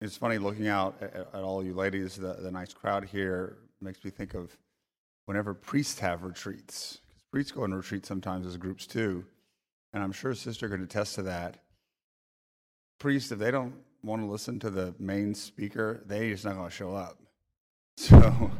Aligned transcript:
it's 0.00 0.16
funny 0.16 0.38
looking 0.38 0.68
out 0.68 0.96
at, 1.00 1.14
at 1.14 1.42
all 1.42 1.64
you 1.64 1.74
ladies, 1.74 2.16
the, 2.16 2.34
the 2.34 2.50
nice 2.50 2.72
crowd 2.72 3.04
here 3.04 3.56
makes 3.80 4.02
me 4.04 4.10
think 4.10 4.34
of 4.34 4.56
whenever 5.26 5.54
priests 5.54 6.00
have 6.00 6.22
retreats. 6.22 7.00
Because 7.08 7.22
priests 7.30 7.52
go 7.52 7.62
on 7.62 7.74
retreats 7.74 8.08
sometimes 8.08 8.46
as 8.46 8.56
groups 8.56 8.86
too. 8.86 9.24
And 9.92 10.02
I'm 10.02 10.12
sure 10.12 10.34
Sister 10.34 10.68
could 10.68 10.80
attest 10.80 11.16
to 11.16 11.22
that. 11.22 11.58
Priests, 12.98 13.32
if 13.32 13.38
they 13.38 13.50
don't 13.50 13.74
want 14.02 14.22
to 14.22 14.26
listen 14.26 14.58
to 14.60 14.70
the 14.70 14.94
main 14.98 15.34
speaker, 15.34 16.02
they 16.06 16.30
just 16.30 16.44
not 16.44 16.54
going 16.54 16.68
to 16.68 16.74
show 16.74 16.94
up. 16.94 17.18
So, 17.96 18.50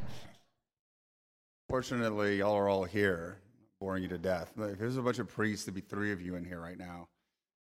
fortunately, 1.71 2.37
y'all 2.39 2.55
are 2.55 2.69
all 2.69 2.85
here, 2.85 3.39
boring 3.81 4.03
you 4.03 4.09
to 4.11 4.19
death. 4.19 4.53
If 4.59 4.79
there's 4.79 4.99
a 4.99 5.03
bunch 5.03 5.19
of 5.19 5.29
priests, 5.29 5.65
there'd 5.65 5.75
be 5.75 5.81
three 5.81 6.13
of 6.13 6.21
you 6.21 6.35
in 6.35 6.45
here 6.45 6.61
right 6.61 6.77
now. 6.77 7.09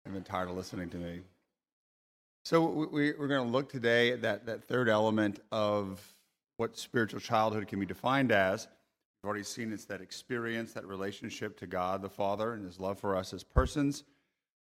I've 0.04 0.12
been 0.12 0.22
tired 0.22 0.50
of 0.50 0.56
listening 0.56 0.90
to 0.90 0.98
me. 0.98 1.20
So 2.44 2.88
we, 2.90 3.10
are 3.10 3.28
going 3.28 3.46
to 3.46 3.52
look 3.52 3.70
today 3.70 4.10
at 4.10 4.22
that, 4.22 4.46
that 4.46 4.64
third 4.64 4.88
element 4.88 5.38
of 5.52 6.00
what 6.56 6.76
spiritual 6.76 7.20
childhood 7.20 7.68
can 7.68 7.78
be 7.78 7.86
defined 7.86 8.32
as. 8.32 8.66
We've 9.22 9.28
already 9.28 9.44
seen 9.44 9.72
it's 9.72 9.84
that 9.84 10.00
experience, 10.00 10.72
that 10.72 10.84
relationship 10.84 11.56
to 11.60 11.68
God 11.68 12.02
the 12.02 12.10
Father 12.10 12.54
and 12.54 12.64
His 12.64 12.80
love 12.80 12.98
for 12.98 13.16
us 13.16 13.32
as 13.32 13.44
persons. 13.44 14.02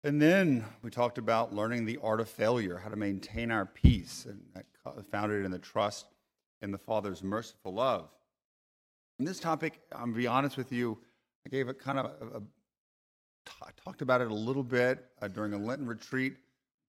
And 0.05 0.23
then 0.23 0.65
we 0.83 0.91
talked 0.91 1.19
about 1.19 1.53
learning 1.53 1.87
the 1.87 1.99
art 2.05 2.21
of 2.21 2.29
failure, 2.29 2.77
how 2.77 2.89
to 2.89 2.97
maintain 2.97 3.51
our 3.51 3.67
peace, 3.67 4.27
and 4.31 4.41
that 4.55 4.67
founded 5.11 5.45
in 5.45 5.51
the 5.51 5.59
trust 5.59 6.07
in 6.63 6.71
the 6.71 6.79
Father's 6.79 7.25
merciful 7.25 7.75
love. 7.75 8.09
And 9.19 9.27
this 9.27 9.41
topic, 9.41 9.81
I'm 9.91 9.99
going 9.99 10.13
to 10.13 10.19
be 10.19 10.27
honest 10.29 10.57
with 10.57 10.71
you, 10.71 10.99
I 11.45 11.49
gave 11.49 11.69
it 11.69 11.81
kind 11.81 11.99
of 11.99 12.07
a, 12.07 12.37
a 12.37 12.43
I 13.63 13.71
talked 13.83 14.03
about 14.03 14.21
it 14.21 14.31
a 14.31 14.35
little 14.35 14.63
bit 14.63 15.05
uh, 15.21 15.29
during 15.29 15.53
a 15.53 15.59
Lenten 15.59 15.87
retreat 15.87 16.37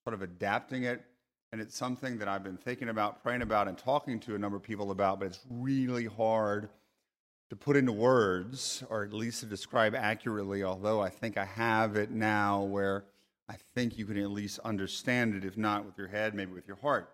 sort 0.07 0.13
of 0.13 0.21
adapting 0.21 0.83
it. 0.83 1.03
And 1.51 1.59
it's 1.59 1.75
something 1.75 2.17
that 2.19 2.29
I've 2.29 2.41
been 2.41 2.55
thinking 2.55 2.87
about, 2.87 3.21
praying 3.21 3.41
about, 3.41 3.67
and 3.67 3.77
talking 3.77 4.21
to 4.21 4.35
a 4.35 4.37
number 4.37 4.55
of 4.55 4.63
people 4.63 4.91
about, 4.91 5.19
but 5.19 5.25
it's 5.25 5.41
really 5.49 6.05
hard 6.05 6.69
to 7.49 7.57
put 7.57 7.75
into 7.75 7.91
words, 7.91 8.85
or 8.89 9.03
at 9.03 9.11
least 9.11 9.41
to 9.41 9.47
describe 9.47 9.93
accurately, 9.93 10.63
although 10.63 11.01
I 11.01 11.09
think 11.09 11.35
I 11.35 11.43
have 11.43 11.97
it 11.97 12.09
now 12.09 12.63
where 12.63 13.03
I 13.49 13.55
think 13.75 13.97
you 13.97 14.05
can 14.05 14.17
at 14.17 14.31
least 14.31 14.59
understand 14.63 15.35
it, 15.35 15.43
if 15.43 15.57
not 15.57 15.85
with 15.85 15.97
your 15.97 16.07
head, 16.07 16.33
maybe 16.33 16.53
with 16.53 16.69
your 16.69 16.77
heart. 16.77 17.13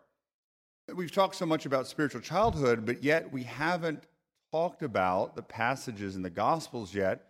We've 0.93 1.11
talked 1.11 1.33
so 1.33 1.47
much 1.47 1.65
about 1.65 1.87
spiritual 1.87 2.21
childhood, 2.21 2.85
but 2.85 3.03
yet 3.03 3.33
we 3.33 3.41
haven't 3.41 4.03
talked 4.51 4.83
about 4.83 5.35
the 5.35 5.41
passages 5.41 6.15
in 6.15 6.21
the 6.21 6.29
Gospels 6.29 6.93
yet 6.93 7.25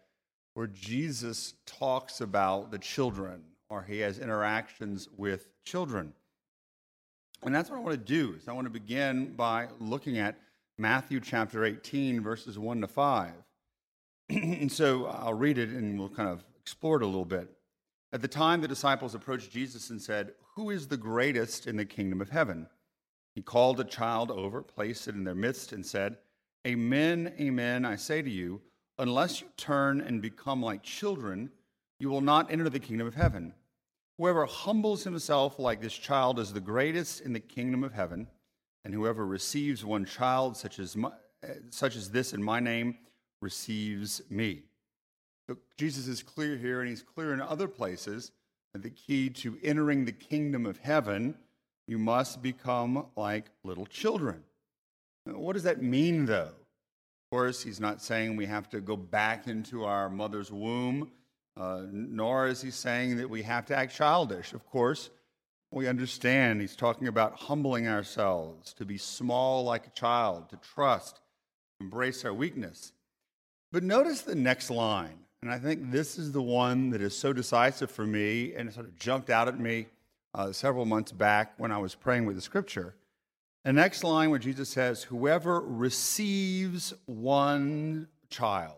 where 0.56 0.67
Jesus 0.67 1.53
talks 1.66 2.19
about 2.19 2.69
the 2.69 2.80
children 2.80 3.44
or 3.69 3.83
he 3.83 4.00
has 4.00 4.19
interactions 4.19 5.09
with 5.17 5.47
children. 5.64 6.14
And 7.44 7.53
that's 7.53 7.69
what 7.69 7.78
I 7.78 7.81
want 7.81 7.94
to 7.94 7.97
do. 7.97 8.36
Is 8.36 8.47
I 8.47 8.53
want 8.53 8.66
to 8.66 8.72
begin 8.72 9.33
by 9.33 9.67
looking 9.80 10.17
at 10.17 10.38
Matthew 10.78 11.19
chapter 11.19 11.66
18 11.66 12.22
verses 12.22 12.58
1 12.58 12.81
to 12.81 12.88
5. 12.88 13.31
and 14.30 14.72
so 14.72 15.06
I'll 15.06 15.34
read 15.34 15.58
it 15.58 15.69
and 15.69 16.00
we'll 16.00 16.09
kind 16.09 16.30
of 16.30 16.44
explore 16.59 16.97
it 16.97 17.03
a 17.03 17.08
little 17.08 17.25
bit. 17.25 17.50
At 18.11 18.22
the 18.22 18.28
time 18.28 18.61
the 18.61 18.67
disciples 18.67 19.16
approached 19.16 19.52
Jesus 19.52 19.89
and 19.89 20.02
said, 20.02 20.34
"Who 20.56 20.69
is 20.69 20.88
the 20.88 20.97
greatest 20.97 21.67
in 21.67 21.78
the 21.78 21.86
kingdom 21.86 22.22
of 22.22 22.30
heaven?" 22.30 22.67
He 23.36 23.41
called 23.41 23.80
a 23.80 23.84
child 23.84 24.31
over, 24.31 24.61
placed 24.61 25.08
it 25.08 25.16
in 25.16 25.23
their 25.23 25.36
midst 25.36 25.73
and 25.73 25.86
said, 25.86 26.17
"Amen, 26.66 27.34
amen, 27.39 27.86
I 27.86 27.95
say 27.95 28.22
to 28.22 28.30
you, 28.30 28.61
unless 28.97 29.41
you 29.41 29.47
turn 29.58 30.00
and 30.00 30.22
become 30.22 30.61
like 30.61 30.84
children, 30.84 31.52
you 32.04 32.09
will 32.09 32.20
not 32.20 32.52
enter 32.52 32.70
the 32.70 32.80
kingdom 32.80 33.08
of 33.08 33.16
heaven." 33.16 33.54
Whoever 34.18 34.46
humbles 34.46 35.06
himself 35.06 35.58
like 35.58 35.80
this 35.82 35.94
child 35.94 36.38
is 36.38 36.52
the 36.52 36.59
greatest 36.59 37.22
in 37.22 37.32
the 37.32 37.40
kingdom 37.40 37.82
of 37.82 37.94
heaven, 37.94 38.28
and 38.84 38.94
whoever 38.94 39.26
receives 39.26 39.86
one 39.86 40.04
child 40.04 40.58
such 40.58 40.80
as, 40.80 40.98
my, 40.98 41.12
such 41.70 41.96
as 41.96 42.12
this 42.12 42.34
in 42.34 42.44
my 42.44 42.59
name 42.59 42.98
receives 43.42 44.22
me. 44.30 44.63
So 45.47 45.58
Jesus 45.78 46.08
is 46.08 46.22
clear 46.22 46.58
here, 46.58 46.81
and 46.81 46.90
he's 46.90 47.02
clear 47.02 47.34
in 47.34 47.40
other 47.42 47.69
places 47.69 48.31
that 48.74 48.84
the 48.84 48.90
key 48.90 49.30
to 49.30 49.58
entering 49.63 50.03
the 50.03 50.12
kingdom 50.12 50.66
of 50.66 50.78
heaven, 50.78 51.36
you 51.88 51.97
must 51.97 52.42
become 52.42 53.08
like 53.16 53.46
little 53.63 53.86
children. 53.86 54.44
What 55.25 55.53
does 55.53 55.63
that 55.63 55.81
mean, 55.81 56.25
though? 56.25 56.52
Of 56.52 57.30
course, 57.31 57.63
he's 57.63 57.80
not 57.80 58.02
saying 58.02 58.36
we 58.36 58.46
have 58.46 58.69
to 58.72 58.81
go 58.81 58.96
back 58.97 59.47
into 59.47 59.86
our 59.86 60.09
mother's 60.09 60.52
womb 60.52 61.09
uh, 61.56 61.81
nor 61.91 62.47
is 62.47 62.62
he 62.62 62.72
saying 62.72 63.18
that 63.18 63.30
we 63.30 63.44
have 63.44 63.66
to 63.68 63.75
act 63.75 63.96
childish. 63.96 64.53
Of 64.53 64.66
course, 64.66 65.09
we 65.72 65.88
understand 65.88 66.62
he's 66.62 66.75
talking 66.75 67.08
about 67.08 67.40
humbling 67.40 67.88
ourselves, 67.88 68.74
to 68.74 68.86
be 68.86 68.97
small 68.97 69.63
like 69.63 69.88
a 69.88 69.92
child, 69.92 70.50
to 70.50 70.58
trust, 70.58 71.19
embrace 71.80 72.25
our 72.25 72.34
weakness. 72.34 72.92
But 73.72 73.84
notice 73.84 74.22
the 74.22 74.36
next 74.36 74.69
line, 74.69 75.18
and 75.42 75.52
I 75.52 75.59
think 75.59 75.92
this 75.92 76.18
is 76.18 76.31
the 76.31 76.42
one 76.42 76.92
that 76.92 77.02
is 77.02 77.18
so 77.18 77.34
decisive 77.34 77.92
for 77.92 78.06
me 78.06 78.53
and 78.53 78.72
sort 78.72 78.86
of 78.86 78.97
jumped 78.97 79.30
out 79.30 79.47
at 79.47 79.59
me 79.59 79.88
uh, 80.36 80.52
several 80.52 80.86
months 80.86 81.12
back 81.12 81.53
when 81.58 81.72
I 81.72 81.78
was 81.78 81.96
praying 81.96 82.25
with 82.25 82.36
the 82.36 82.42
scripture. 82.42 82.96
The 83.63 83.74
next 83.74 84.03
line 84.03 84.30
where 84.30 84.40
Jesus 84.40 84.69
says, 84.69 85.03
Whoever 85.03 85.59
receives 85.62 86.94
one 87.06 88.08
child, 88.30 88.78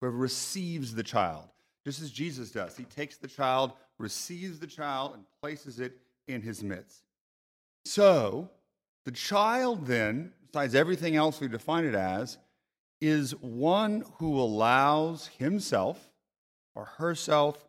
whoever 0.00 0.16
receives 0.16 0.94
the 0.94 1.02
child 1.02 1.48
just 1.88 2.02
as 2.02 2.10
Jesus 2.10 2.50
does. 2.50 2.76
He 2.76 2.84
takes 2.84 3.16
the 3.16 3.26
child, 3.26 3.72
receives 3.96 4.58
the 4.58 4.66
child, 4.66 5.14
and 5.14 5.24
places 5.40 5.80
it 5.80 5.96
in 6.26 6.42
his 6.42 6.62
midst. 6.62 7.02
So, 7.86 8.50
the 9.06 9.10
child, 9.10 9.86
then, 9.86 10.34
besides 10.46 10.74
everything 10.74 11.16
else 11.16 11.40
we 11.40 11.48
define 11.48 11.86
it 11.86 11.94
as, 11.94 12.36
is 13.00 13.30
one 13.40 14.04
who 14.18 14.38
allows 14.38 15.28
himself 15.38 16.10
or 16.74 16.84
herself 16.84 17.66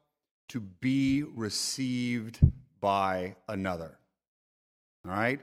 to 0.49 0.59
be 0.59 1.23
received 1.23 2.41
by 2.81 3.37
another. 3.47 3.99
All 5.05 5.13
right? 5.13 5.39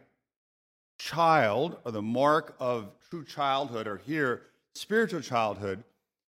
Child, 0.98 1.78
or 1.82 1.92
the 1.92 2.02
mark 2.02 2.54
of 2.60 2.90
true 3.08 3.24
childhood, 3.24 3.86
or 3.86 3.96
here, 3.96 4.42
spiritual 4.74 5.22
childhood, 5.22 5.82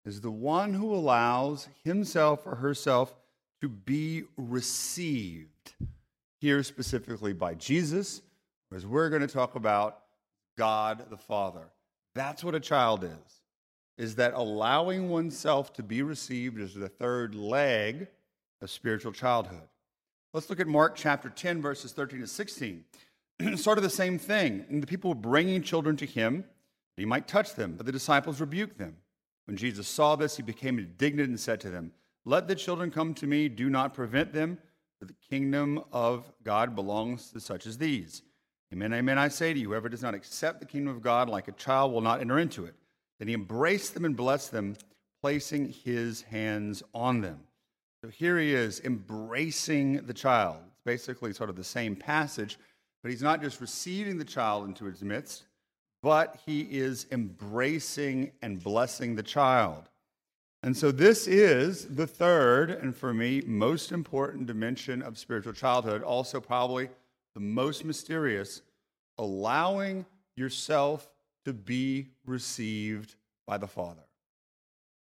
is 0.05 0.21
the 0.21 0.31
one 0.31 0.75
who 0.75 0.95
allows 0.95 1.69
himself 1.85 2.47
or 2.47 2.57
herself 2.57 3.15
to 3.61 3.69
be 3.69 4.25
received, 4.37 5.75
here 6.41 6.63
specifically 6.63 7.33
by 7.33 7.55
Jesus, 7.55 8.23
as 8.75 8.85
we're 8.85 9.09
going 9.09 9.23
to 9.23 9.29
talk 9.29 9.55
about 9.55 10.01
God 10.59 11.09
the 11.11 11.17
Father. 11.17 11.69
That's 12.15 12.43
what 12.43 12.55
a 12.55 12.61
child 12.61 13.05
is. 13.05 13.41
Is 13.99 14.17
that 14.17 14.35
allowing 14.35 15.11
oneself 15.11 15.73
to 15.75 15.83
be 15.83 16.03
received 16.03 16.59
is 16.59 16.75
the 16.75 16.89
third 16.89 17.35
leg 17.35 18.09
of 18.61 18.71
spiritual 18.71 19.13
childhood. 19.13 19.69
Let's 20.33 20.49
look 20.49 20.61
at 20.61 20.67
Mark 20.67 20.97
chapter 20.97 21.29
10, 21.29 21.61
verses 21.61 21.93
13 21.93 22.21
to 22.21 22.27
16. 22.27 22.85
sort 23.57 23.79
of 23.79 23.85
the 23.85 23.91
same 23.91 24.19
thing. 24.19 24.65
And 24.69 24.83
the 24.83 24.87
people 24.87 25.11
were 25.11 25.15
bringing 25.15 25.63
children 25.63 25.97
to 25.99 26.07
him, 26.07 26.39
that 26.97 27.03
he 27.03 27.07
might 27.07 27.29
touch 27.29 27.55
them, 27.55 27.75
but 27.77 27.87
the 27.87 27.93
disciples 27.93 28.41
rebuked 28.41 28.79
them. 28.79 28.97
When 29.47 29.57
Jesus 29.57 29.89
saw 29.89 30.17
this, 30.17 30.37
he 30.37 30.43
became 30.43 30.79
indignant 30.79 31.29
and 31.29 31.41
said 31.41 31.61
to 31.61 31.71
them, 31.71 31.93
Let 32.25 32.49
the 32.49 32.55
children 32.55 32.91
come 32.91 33.15
to 33.15 33.27
me, 33.27 33.49
do 33.49 33.69
not 33.69 33.95
prevent 33.95 34.33
them, 34.33 34.59
for 34.99 35.07
the 35.07 35.17
kingdom 35.29 35.83
of 35.93 36.31
God 36.45 36.75
belongs 36.75 37.31
to 37.33 37.41
such 37.41 37.67
as 37.67 37.79
these. 37.79 38.23
Amen, 38.73 38.95
amen, 38.95 39.19
I 39.19 39.29
say 39.29 39.53
to 39.53 39.59
you, 39.59 39.69
whoever 39.69 39.89
does 39.89 40.03
not 40.03 40.15
accept 40.15 40.61
the 40.61 40.67
kingdom 40.67 40.95
of 40.95 41.03
God 41.03 41.29
like 41.29 41.49
a 41.49 41.53
child 41.53 41.93
will 41.93 42.01
not 42.01 42.21
enter 42.21 42.39
into 42.39 42.65
it. 42.65 42.75
Then 43.19 43.29
he 43.29 43.35
embraced 43.35 43.95
them 43.95 44.05
and 44.05 44.17
blessed 44.17 44.51
them, 44.51 44.77
placing 45.21 45.69
his 45.69 46.23
hands 46.23 46.83
on 46.95 47.21
them. 47.21 47.41
So 48.03 48.09
here 48.09 48.39
he 48.39 48.55
is 48.55 48.81
embracing 48.81 50.07
the 50.07 50.15
child. 50.15 50.57
It's 50.67 50.81
basically 50.85 51.33
sort 51.33 51.51
of 51.51 51.57
the 51.57 51.63
same 51.63 51.95
passage, 51.95 52.59
but 53.03 53.11
he's 53.11 53.23
not 53.23 53.43
just 53.43 53.61
receiving 53.61 54.17
the 54.17 54.25
child 54.25 54.67
into 54.67 54.87
his 54.87 55.03
midst, 55.03 55.45
but 56.03 56.39
he 56.45 56.63
is 56.63 57.07
embracing 57.13 58.33
and 58.43 58.63
blessing 58.63 59.15
the 59.15 59.23
child. 59.23 59.89
And 60.65 60.77
so, 60.77 60.93
this 60.93 61.27
is 61.27 61.87
the 61.87 62.07
third, 62.07 62.71
and 62.71 62.95
for 62.95 63.13
me, 63.13 63.43
most 63.47 63.91
important 63.91 64.47
dimension 64.47 65.03
of 65.03 65.19
spiritual 65.19 65.53
childhood, 65.53 66.03
also 66.03 66.41
probably 66.41 66.89
the 67.35 67.41
most 67.41 67.85
mysterious 67.85 68.63
allowing 69.19 70.07
yourself 70.37 71.09
to 71.45 71.53
be 71.53 72.09
received 72.27 73.17
by 73.47 73.59
the 73.59 73.67
Father. 73.67 74.03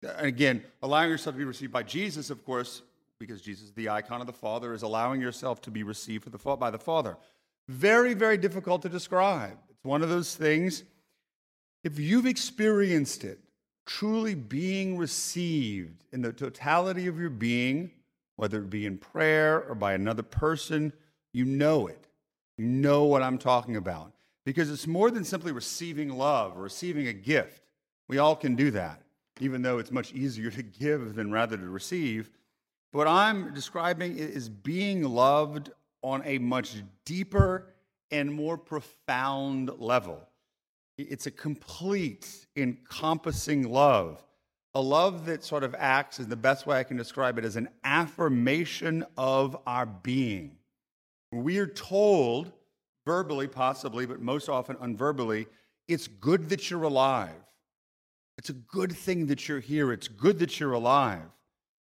And 0.01 0.27
again, 0.27 0.63
allowing 0.81 1.09
yourself 1.09 1.35
to 1.35 1.39
be 1.39 1.45
received 1.45 1.73
by 1.73 1.83
Jesus, 1.83 2.29
of 2.29 2.45
course, 2.45 2.83
because 3.19 3.41
Jesus 3.41 3.65
is 3.65 3.73
the 3.73 3.89
icon 3.89 4.21
of 4.21 4.27
the 4.27 4.33
Father, 4.33 4.73
is 4.73 4.83
allowing 4.83 5.19
yourself 5.19 5.61
to 5.63 5.71
be 5.71 5.83
received 5.83 6.29
by 6.59 6.69
the 6.69 6.79
Father. 6.79 7.17
Very, 7.67 8.13
very 8.13 8.37
difficult 8.37 8.81
to 8.83 8.89
describe. 8.89 9.57
It's 9.79 9.87
one 9.87 10.03
of 10.03 10.09
those 10.09 10.35
things, 10.35 10.83
if 11.85 11.97
you've 11.97 12.25
experienced 12.25 13.23
it, 13.23 13.39
truly 13.85 14.35
being 14.35 14.97
received 14.97 16.03
in 16.11 16.21
the 16.21 16.33
totality 16.33 17.07
of 17.07 17.17
your 17.17 17.29
being, 17.29 17.91
whether 18.35 18.59
it 18.59 18.69
be 18.69 18.85
in 18.85 18.97
prayer 18.97 19.63
or 19.63 19.75
by 19.75 19.93
another 19.93 20.21
person, 20.21 20.91
you 21.31 21.45
know 21.45 21.87
it. 21.87 22.07
You 22.57 22.65
know 22.65 23.05
what 23.05 23.23
I'm 23.23 23.37
talking 23.37 23.77
about. 23.77 24.11
Because 24.45 24.69
it's 24.69 24.85
more 24.85 25.11
than 25.11 25.23
simply 25.23 25.53
receiving 25.53 26.09
love 26.09 26.57
or 26.57 26.61
receiving 26.63 27.07
a 27.07 27.13
gift. 27.13 27.63
We 28.09 28.17
all 28.17 28.35
can 28.35 28.55
do 28.55 28.71
that, 28.71 29.01
even 29.39 29.61
though 29.61 29.77
it's 29.77 29.91
much 29.91 30.11
easier 30.13 30.51
to 30.51 30.61
give 30.61 31.15
than 31.15 31.31
rather 31.31 31.55
to 31.55 31.69
receive. 31.69 32.29
What 32.91 33.07
I'm 33.07 33.53
describing 33.53 34.17
is 34.17 34.49
being 34.49 35.03
loved 35.03 35.71
on 36.01 36.21
a 36.25 36.37
much 36.37 36.83
deeper 37.05 37.67
and 38.11 38.31
more 38.31 38.57
profound 38.57 39.71
level. 39.79 40.21
It's 40.97 41.27
a 41.27 41.31
complete, 41.31 42.47
encompassing 42.55 43.69
love, 43.69 44.23
a 44.73 44.81
love 44.81 45.25
that 45.25 45.43
sort 45.43 45.63
of 45.63 45.75
acts, 45.77 46.19
as 46.19 46.27
the 46.27 46.35
best 46.35 46.67
way 46.67 46.79
I 46.79 46.83
can 46.83 46.97
describe 46.97 47.37
it, 47.37 47.45
as 47.45 47.55
an 47.55 47.69
affirmation 47.83 49.05
of 49.17 49.57
our 49.65 49.85
being. 49.85 50.57
We 51.31 51.57
are 51.59 51.67
told, 51.67 52.51
verbally 53.05 53.47
possibly, 53.47 54.05
but 54.05 54.21
most 54.21 54.49
often 54.49 54.75
unverbally, 54.77 55.47
it's 55.87 56.07
good 56.07 56.49
that 56.49 56.69
you're 56.69 56.83
alive. 56.83 57.31
It's 58.37 58.49
a 58.49 58.53
good 58.53 58.91
thing 58.91 59.27
that 59.27 59.47
you're 59.47 59.59
here. 59.59 59.91
It's 59.91 60.07
good 60.07 60.39
that 60.39 60.59
you're 60.59 60.73
alive. 60.73 61.23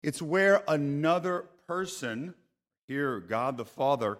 It's 0.03 0.21
where 0.21 0.63
another 0.67 1.45
person, 1.67 2.33
here, 2.87 3.19
God 3.19 3.57
the 3.57 3.65
Father, 3.65 4.19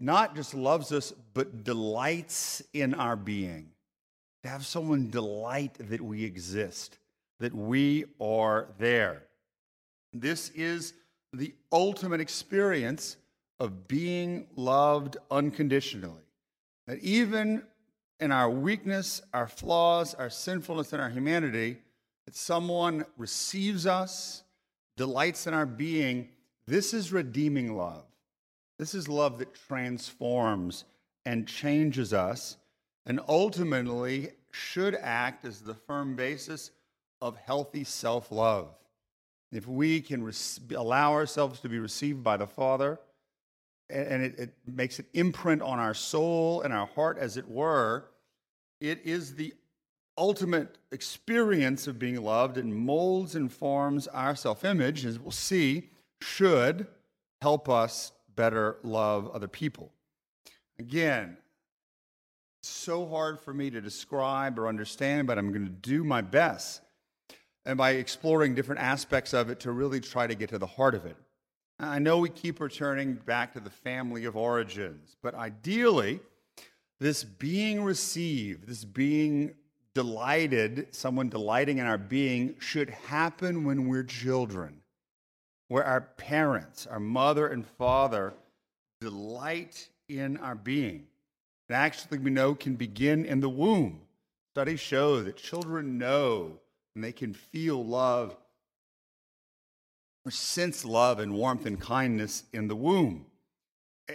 not 0.00 0.34
just 0.34 0.54
loves 0.54 0.92
us, 0.92 1.12
but 1.32 1.64
delights 1.64 2.62
in 2.72 2.94
our 2.94 3.16
being. 3.16 3.70
To 4.42 4.48
have 4.48 4.66
someone 4.66 5.10
delight 5.10 5.74
that 5.78 6.00
we 6.00 6.24
exist, 6.24 6.98
that 7.40 7.54
we 7.54 8.04
are 8.20 8.68
there. 8.78 9.22
This 10.12 10.50
is 10.50 10.94
the 11.32 11.54
ultimate 11.72 12.20
experience 12.20 13.16
of 13.58 13.88
being 13.88 14.46
loved 14.56 15.16
unconditionally. 15.30 16.22
That 16.86 16.98
even 16.98 17.62
in 18.20 18.30
our 18.30 18.50
weakness, 18.50 19.22
our 19.32 19.48
flaws, 19.48 20.14
our 20.14 20.30
sinfulness, 20.30 20.92
and 20.92 21.00
our 21.00 21.10
humanity, 21.10 21.78
that 22.26 22.36
someone 22.36 23.04
receives 23.16 23.86
us, 23.86 24.42
delights 24.96 25.46
in 25.46 25.54
our 25.54 25.66
being, 25.66 26.28
this 26.66 26.94
is 26.94 27.12
redeeming 27.12 27.76
love. 27.76 28.04
This 28.78 28.94
is 28.94 29.08
love 29.08 29.38
that 29.38 29.54
transforms 29.54 30.84
and 31.24 31.46
changes 31.46 32.12
us 32.12 32.56
and 33.06 33.20
ultimately 33.28 34.30
should 34.50 34.94
act 34.94 35.44
as 35.44 35.60
the 35.60 35.74
firm 35.74 36.16
basis 36.16 36.70
of 37.20 37.36
healthy 37.36 37.84
self 37.84 38.30
love. 38.32 38.74
If 39.52 39.68
we 39.68 40.00
can 40.00 40.30
allow 40.74 41.12
ourselves 41.12 41.60
to 41.60 41.68
be 41.68 41.78
received 41.78 42.24
by 42.24 42.36
the 42.36 42.46
Father, 42.46 42.98
and 43.88 44.22
it, 44.22 44.38
it 44.38 44.54
makes 44.66 44.98
an 44.98 45.06
imprint 45.14 45.62
on 45.62 45.78
our 45.78 45.94
soul 45.94 46.62
and 46.62 46.72
our 46.72 46.86
heart, 46.86 47.18
as 47.18 47.36
it 47.36 47.48
were, 47.48 48.06
it 48.80 49.00
is 49.04 49.34
the 49.34 49.54
ultimate 50.16 50.78
experience 50.90 51.86
of 51.86 51.98
being 51.98 52.22
loved 52.22 52.56
and 52.56 52.74
molds 52.74 53.34
and 53.34 53.52
forms 53.52 54.08
our 54.08 54.34
self 54.34 54.64
image, 54.64 55.04
as 55.04 55.18
we'll 55.18 55.30
see, 55.30 55.90
should 56.20 56.86
help 57.42 57.68
us 57.68 58.12
better 58.36 58.78
love 58.82 59.30
other 59.32 59.48
people. 59.48 59.92
Again, 60.78 61.36
it's 62.60 62.70
so 62.70 63.06
hard 63.06 63.40
for 63.40 63.52
me 63.54 63.70
to 63.70 63.80
describe 63.80 64.58
or 64.58 64.68
understand, 64.68 65.26
but 65.26 65.38
I'm 65.38 65.52
going 65.52 65.66
to 65.66 65.70
do 65.70 66.04
my 66.04 66.20
best 66.20 66.80
and 67.66 67.78
by 67.78 67.92
exploring 67.92 68.54
different 68.54 68.80
aspects 68.80 69.32
of 69.32 69.50
it 69.50 69.60
to 69.60 69.72
really 69.72 70.00
try 70.00 70.26
to 70.26 70.34
get 70.34 70.50
to 70.50 70.58
the 70.58 70.66
heart 70.66 70.94
of 70.94 71.06
it. 71.06 71.16
I 71.78 71.98
know 71.98 72.18
we 72.18 72.28
keep 72.28 72.60
returning 72.60 73.14
back 73.14 73.52
to 73.54 73.60
the 73.60 73.70
family 73.70 74.26
of 74.26 74.36
origins, 74.36 75.16
but 75.22 75.34
ideally, 75.34 76.20
this 77.00 77.24
being 77.24 77.82
received, 77.82 78.68
this 78.68 78.84
being 78.84 79.54
delighted, 79.94 80.88
someone 80.92 81.28
delighting 81.28 81.78
in 81.78 81.86
our 81.86 81.98
being, 81.98 82.56
should 82.60 82.90
happen 82.90 83.64
when 83.64 83.88
we're 83.88 84.04
children, 84.04 84.80
where 85.68 85.84
our 85.84 86.02
parents, 86.02 86.86
our 86.86 87.00
mother 87.00 87.46
and 87.46 87.66
father, 87.66 88.34
delight 89.00 89.88
in 90.08 90.36
our 90.38 90.54
being. 90.54 91.06
And 91.68 91.76
actually, 91.76 92.18
we 92.18 92.30
know 92.30 92.54
can 92.54 92.74
begin 92.74 93.24
in 93.24 93.40
the 93.40 93.48
womb. 93.48 94.00
Studies 94.54 94.80
show 94.80 95.22
that 95.22 95.36
children 95.36 95.98
know 95.98 96.58
and 96.94 97.02
they 97.02 97.12
can 97.12 97.34
feel 97.34 97.84
love 97.84 98.36
or 100.24 100.30
sense 100.30 100.84
love 100.84 101.18
and 101.18 101.34
warmth 101.34 101.66
and 101.66 101.80
kindness 101.80 102.44
in 102.52 102.68
the 102.68 102.76
womb. 102.76 103.26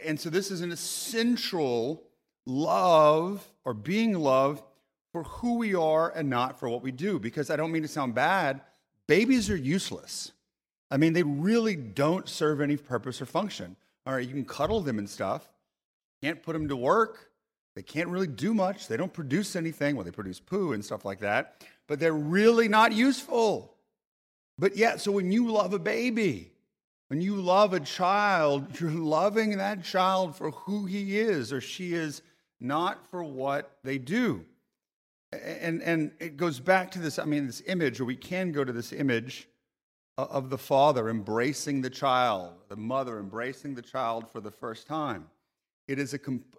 And 0.06 0.20
so, 0.20 0.30
this 0.30 0.52
is 0.52 0.62
an 0.62 0.72
essential 0.72 2.04
love 2.46 3.48
or 3.66 3.74
being 3.74 4.14
loved 4.14 4.64
for 5.12 5.24
who 5.24 5.58
we 5.58 5.74
are 5.76 6.12
and 6.16 6.30
not 6.30 6.60
for 6.60 6.70
what 6.70 6.84
we 6.84 6.92
do. 6.92 7.20
Because 7.20 7.50
I 7.50 7.56
don't 7.56 7.72
mean 7.72 7.82
to 7.82 7.88
sound 7.88 8.14
bad, 8.14 8.62
babies 9.08 9.50
are 9.50 9.56
useless. 9.56 10.32
I 10.92 10.98
mean, 10.98 11.14
they 11.14 11.24
really 11.24 11.76
don't 11.76 12.28
serve 12.28 12.62
any 12.62 12.78
purpose 12.78 13.22
or 13.22 13.26
function. 13.26 13.76
All 14.06 14.14
right, 14.14 14.28
you 14.28 14.34
can 14.34 14.46
cuddle 14.46 14.82
them 14.82 14.98
and 14.98 15.10
stuff, 15.10 15.48
can't 16.22 16.42
put 16.42 16.54
them 16.54 16.68
to 16.68 16.76
work. 16.76 17.30
They 17.76 17.84
can't 17.84 18.10
really 18.10 18.28
do 18.28 18.54
much. 18.54 18.88
They 18.88 18.98
don't 18.98 19.14
produce 19.14 19.56
anything. 19.56 19.96
Well, 19.96 20.04
they 20.04 20.12
produce 20.12 20.40
poo 20.40 20.74
and 20.74 20.84
stuff 20.84 21.06
like 21.06 21.20
that, 21.20 21.64
but 21.88 22.00
they're 22.00 22.12
really 22.12 22.68
not 22.68 22.92
useful. 22.92 23.76
But 24.58 24.76
yet, 24.76 25.00
so 25.00 25.12
when 25.12 25.32
you 25.32 25.52
love 25.52 25.74
a 25.74 25.80
baby, 25.80 26.52
when 27.08 27.22
you 27.22 27.36
love 27.36 27.74
a 27.74 27.80
child, 27.80 28.66
you're 28.80 28.92
loving 28.92 29.58
that 29.58 29.84
child 29.84 30.36
for 30.36 30.52
who 30.52 30.86
he 30.86 31.20
is 31.20 31.54
or 31.54 31.62
she 31.62 31.94
is, 31.94 32.22
not 32.60 33.10
for 33.10 33.24
what 33.24 33.78
they 33.84 33.98
do. 33.98 34.44
And, 35.32 35.82
and 35.82 36.12
it 36.20 36.38
goes 36.38 36.60
back 36.60 36.92
to 36.92 37.00
this, 37.00 37.20
I 37.20 37.26
mean, 37.26 37.46
this 37.46 37.62
image, 37.68 38.00
or 38.00 38.06
we 38.06 38.16
can 38.16 38.52
go 38.52 38.64
to 38.64 38.74
this 38.74 38.92
image 38.92 39.48
of 40.30 40.50
the 40.50 40.58
father 40.58 41.10
embracing 41.10 41.82
the 41.82 41.90
child, 41.90 42.54
the 42.68 42.76
mother 42.76 43.20
embracing 43.20 43.76
the 43.76 43.82
child 43.82 44.30
for 44.30 44.42
the 44.42 44.52
first 44.52 44.88
time. 44.88 45.28
It 45.88 46.00
is 46.00 46.14
a, 46.14 46.18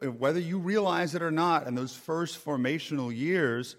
whether 0.08 0.40
you 0.40 0.58
realize 0.58 1.14
it 1.14 1.22
or 1.22 1.30
not, 1.30 1.66
in 1.66 1.74
those 1.74 1.94
first 1.94 2.44
formational 2.44 3.14
years, 3.16 3.76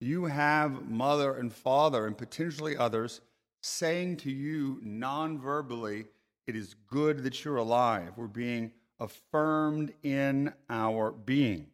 you 0.00 0.24
have 0.24 0.88
mother 0.88 1.34
and 1.34 1.52
father 1.52 2.06
and 2.06 2.16
potentially 2.16 2.76
others 2.76 3.20
saying 3.62 4.18
to 4.18 4.30
you 4.30 4.78
non 4.82 5.38
verbally, 5.38 6.06
it 6.46 6.56
is 6.56 6.74
good 6.86 7.22
that 7.22 7.44
you're 7.44 7.56
alive. 7.56 8.12
We're 8.16 8.26
being 8.26 8.72
affirmed 9.00 9.92
in 10.02 10.52
our 10.68 11.12
being. 11.12 11.66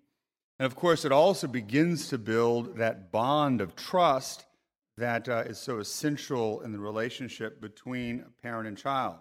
And 0.59 0.67
of 0.67 0.76
course, 0.76 1.05
it 1.05 1.12
also 1.12 1.47
begins 1.47 2.09
to 2.09 2.19
build 2.19 2.76
that 2.76 3.11
bond 3.11 3.61
of 3.61 3.75
trust 3.75 4.45
that 4.97 5.29
uh, 5.29 5.45
is 5.47 5.59
so 5.59 5.79
essential 5.79 6.61
in 6.63 6.73
the 6.73 6.79
relationship 6.79 7.61
between 7.61 8.25
parent 8.43 8.69
and 8.69 8.77
child. 8.77 9.17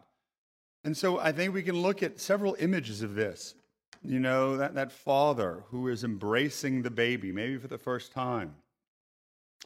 And 0.83 0.95
so 0.95 1.19
I 1.19 1.31
think 1.31 1.53
we 1.53 1.63
can 1.63 1.81
look 1.81 2.03
at 2.03 2.19
several 2.19 2.55
images 2.59 3.01
of 3.01 3.15
this. 3.15 3.55
You 4.01 4.19
know, 4.19 4.55
that, 4.57 4.75
that 4.75 4.93
father 4.93 5.63
who 5.69 5.89
is 5.89 6.05
embracing 6.05 6.81
the 6.81 6.89
baby, 6.89 7.33
maybe 7.33 7.57
for 7.57 7.67
the 7.67 7.77
first 7.77 8.13
time, 8.13 8.55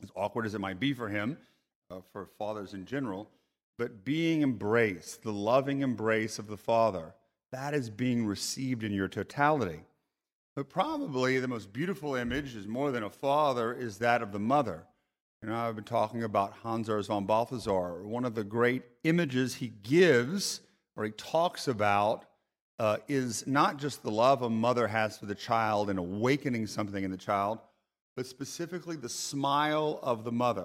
as 0.02 0.10
awkward 0.16 0.48
as 0.48 0.56
it 0.56 0.62
might 0.62 0.80
be 0.80 0.94
for 0.94 1.08
him, 1.08 1.38
uh, 1.92 2.00
for 2.12 2.26
fathers 2.26 2.74
in 2.74 2.86
general, 2.86 3.30
but 3.78 4.04
being 4.04 4.42
embraced, 4.42 5.22
the 5.22 5.32
loving 5.32 5.82
embrace 5.82 6.40
of 6.40 6.48
the 6.48 6.58
father, 6.58 7.14
that 7.52 7.76
is 7.76 7.92
being 7.92 8.26
received 8.26 8.84
in 8.84 8.92
your 8.92 9.08
totality. 9.08 9.82
But 10.56 10.70
probably 10.70 11.40
the 11.40 11.48
most 11.48 11.72
beautiful 11.72 12.16
image 12.16 12.56
is 12.56 12.68
more 12.68 12.92
than 12.92 13.04
a 13.04 13.10
father, 13.10 13.74
is 13.74 14.00
that 14.00 14.24
of 14.24 14.32
the 14.32 14.40
mother. 14.40 14.86
You 15.44 15.50
know, 15.50 15.58
I've 15.58 15.76
been 15.76 15.84
talking 15.84 16.24
about 16.24 16.54
Hans 16.64 16.88
Urs 16.88 17.08
von 17.08 17.26
Balthasar. 17.26 18.02
One 18.04 18.24
of 18.24 18.34
the 18.34 18.46
great 18.46 18.84
images 19.04 19.56
he 19.56 19.74
gives, 19.84 20.62
or 20.96 21.04
he 21.04 21.12
talks 21.12 21.68
about, 21.68 22.24
uh, 22.80 23.00
is 23.10 23.46
not 23.46 23.76
just 23.76 24.04
the 24.04 24.10
love 24.10 24.42
a 24.42 24.50
mother 24.50 24.88
has 24.88 25.18
for 25.18 25.26
the 25.26 25.36
child 25.36 25.90
and 25.90 26.00
awakening 26.00 26.66
something 26.66 27.04
in 27.04 27.12
the 27.12 27.18
child, 27.18 27.60
but 28.16 28.26
specifically 28.26 28.96
the 28.96 29.10
smile 29.10 30.00
of 30.02 30.24
the 30.24 30.32
mother. 30.32 30.62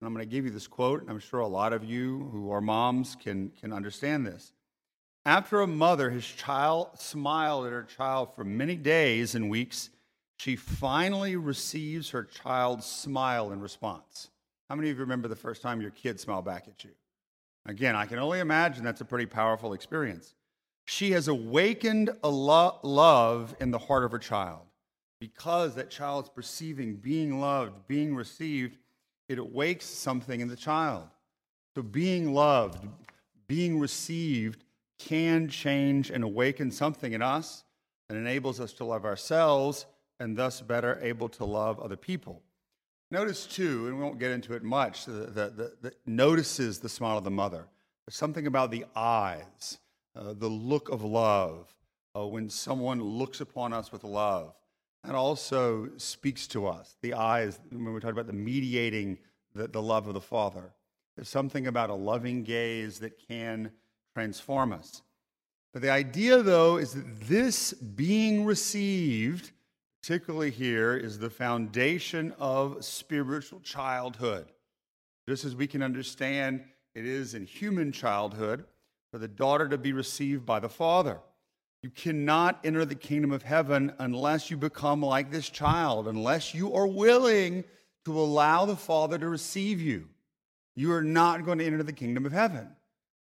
And 0.00 0.06
I'm 0.06 0.14
going 0.14 0.24
to 0.24 0.30
give 0.30 0.44
you 0.44 0.52
this 0.52 0.68
quote, 0.68 1.00
and 1.00 1.10
I'm 1.10 1.18
sure 1.18 1.40
a 1.40 1.48
lot 1.48 1.72
of 1.72 1.82
you 1.82 2.28
who 2.30 2.52
are 2.52 2.60
moms 2.60 3.16
can, 3.16 3.50
can 3.60 3.72
understand 3.72 4.24
this. 4.24 4.52
After 5.26 5.62
a 5.62 5.66
mother 5.66 6.10
has 6.10 6.24
child 6.24 6.90
smiled 6.94 7.66
at 7.66 7.72
her 7.72 7.82
child 7.82 8.36
for 8.36 8.44
many 8.44 8.76
days 8.76 9.34
and 9.34 9.50
weeks, 9.50 9.90
she 10.42 10.56
finally 10.56 11.36
receives 11.36 12.10
her 12.10 12.24
child's 12.24 12.84
smile 12.84 13.52
in 13.52 13.60
response. 13.60 14.28
How 14.68 14.74
many 14.74 14.90
of 14.90 14.96
you 14.96 15.02
remember 15.02 15.28
the 15.28 15.36
first 15.36 15.62
time 15.62 15.80
your 15.80 15.92
kid 15.92 16.18
smiled 16.18 16.44
back 16.44 16.66
at 16.66 16.82
you? 16.82 16.90
Again, 17.64 17.94
I 17.94 18.06
can 18.06 18.18
only 18.18 18.40
imagine 18.40 18.82
that's 18.82 19.00
a 19.00 19.04
pretty 19.04 19.26
powerful 19.26 19.72
experience. 19.72 20.34
She 20.84 21.12
has 21.12 21.28
awakened 21.28 22.10
a 22.24 22.28
lo- 22.28 22.80
love 22.82 23.54
in 23.60 23.70
the 23.70 23.78
heart 23.78 24.02
of 24.02 24.10
her 24.10 24.18
child. 24.18 24.62
Because 25.20 25.76
that 25.76 25.90
child's 25.90 26.28
perceiving 26.28 26.96
being 26.96 27.38
loved, 27.38 27.86
being 27.86 28.12
received, 28.12 28.78
it 29.28 29.38
awakes 29.38 29.86
something 29.86 30.40
in 30.40 30.48
the 30.48 30.56
child. 30.56 31.06
So, 31.76 31.82
being 31.82 32.34
loved, 32.34 32.84
being 33.46 33.78
received, 33.78 34.64
can 34.98 35.46
change 35.46 36.10
and 36.10 36.24
awaken 36.24 36.72
something 36.72 37.12
in 37.12 37.22
us 37.22 37.62
that 38.08 38.16
enables 38.16 38.58
us 38.58 38.72
to 38.72 38.84
love 38.84 39.04
ourselves 39.04 39.86
and 40.22 40.36
thus 40.36 40.60
better 40.60 40.98
able 41.02 41.28
to 41.28 41.44
love 41.44 41.80
other 41.80 41.96
people. 41.96 42.42
Notice 43.10 43.44
too, 43.44 43.88
and 43.88 43.98
we 43.98 44.02
won't 44.04 44.18
get 44.18 44.30
into 44.30 44.54
it 44.54 44.62
much, 44.62 45.04
the, 45.04 45.12
the, 45.12 45.72
the, 45.82 45.92
notices 46.06 46.78
the 46.78 46.88
smile 46.88 47.18
of 47.18 47.24
the 47.24 47.30
mother. 47.30 47.66
There's 48.06 48.16
something 48.16 48.46
about 48.46 48.70
the 48.70 48.86
eyes, 48.96 49.78
uh, 50.16 50.32
the 50.32 50.48
look 50.48 50.88
of 50.88 51.02
love, 51.02 51.74
uh, 52.16 52.26
when 52.26 52.48
someone 52.48 53.02
looks 53.02 53.40
upon 53.40 53.72
us 53.72 53.92
with 53.92 54.04
love. 54.04 54.54
That 55.04 55.14
also 55.14 55.90
speaks 55.96 56.46
to 56.48 56.68
us. 56.68 56.96
The 57.02 57.14
eyes, 57.14 57.58
when 57.70 57.92
we 57.92 58.00
talk 58.00 58.12
about 58.12 58.28
the 58.28 58.32
mediating 58.32 59.18
the, 59.54 59.68
the 59.68 59.82
love 59.82 60.06
of 60.06 60.14
the 60.14 60.20
Father. 60.20 60.72
There's 61.16 61.28
something 61.28 61.66
about 61.66 61.90
a 61.90 61.94
loving 61.94 62.44
gaze 62.44 63.00
that 63.00 63.18
can 63.28 63.72
transform 64.14 64.72
us. 64.72 65.02
But 65.72 65.82
the 65.82 65.90
idea, 65.90 66.42
though, 66.42 66.76
is 66.76 66.94
that 66.94 67.20
this 67.22 67.72
being 67.72 68.44
received, 68.44 69.52
particularly 70.02 70.50
here, 70.50 70.96
is 70.96 71.18
the 71.18 71.30
foundation 71.30 72.34
of 72.40 72.84
spiritual 72.84 73.60
childhood. 73.60 74.46
Just 75.28 75.44
as 75.44 75.54
we 75.54 75.68
can 75.68 75.82
understand 75.82 76.64
it 76.94 77.06
is 77.06 77.34
in 77.34 77.46
human 77.46 77.92
childhood 77.92 78.64
for 79.12 79.18
the 79.18 79.28
daughter 79.28 79.68
to 79.68 79.78
be 79.78 79.92
received 79.92 80.44
by 80.44 80.58
the 80.58 80.68
father. 80.68 81.20
You 81.84 81.90
cannot 81.90 82.58
enter 82.64 82.84
the 82.84 82.96
kingdom 82.96 83.30
of 83.30 83.44
heaven 83.44 83.92
unless 83.98 84.50
you 84.50 84.56
become 84.56 85.02
like 85.02 85.30
this 85.30 85.48
child, 85.48 86.08
unless 86.08 86.52
you 86.52 86.74
are 86.74 86.86
willing 86.86 87.64
to 88.04 88.18
allow 88.18 88.64
the 88.64 88.76
Father 88.76 89.18
to 89.18 89.28
receive 89.28 89.80
you. 89.80 90.08
You 90.74 90.92
are 90.92 91.02
not 91.02 91.44
going 91.44 91.58
to 91.58 91.64
enter 91.64 91.82
the 91.82 91.92
kingdom 91.92 92.26
of 92.26 92.32
heaven. 92.32 92.68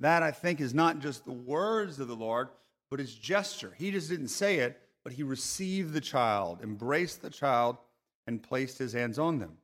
That, 0.00 0.23
I 0.23 0.30
think, 0.30 0.61
is 0.61 0.75
not 0.75 0.99
just 1.00 1.25
the 1.25 1.33
words 1.33 2.00
of 2.00 2.09
the 2.09 2.16
Lord, 2.16 2.49
but 2.90 2.99
his 2.99 3.14
gesture. 3.14 3.73
He 3.78 3.90
just 3.90 4.11
didn't 4.11 4.28
say 4.28 4.56
it, 4.56 4.80
but 5.07 5.13
he 5.13 5.23
received 5.23 5.93
the 5.93 6.01
child, 6.01 6.59
embraced 6.65 7.23
the 7.23 7.31
child, 7.31 7.77
and 8.27 8.43
placed 8.43 8.77
his 8.77 8.93
hands 8.93 9.21
on 9.21 9.39
them. 9.39 9.57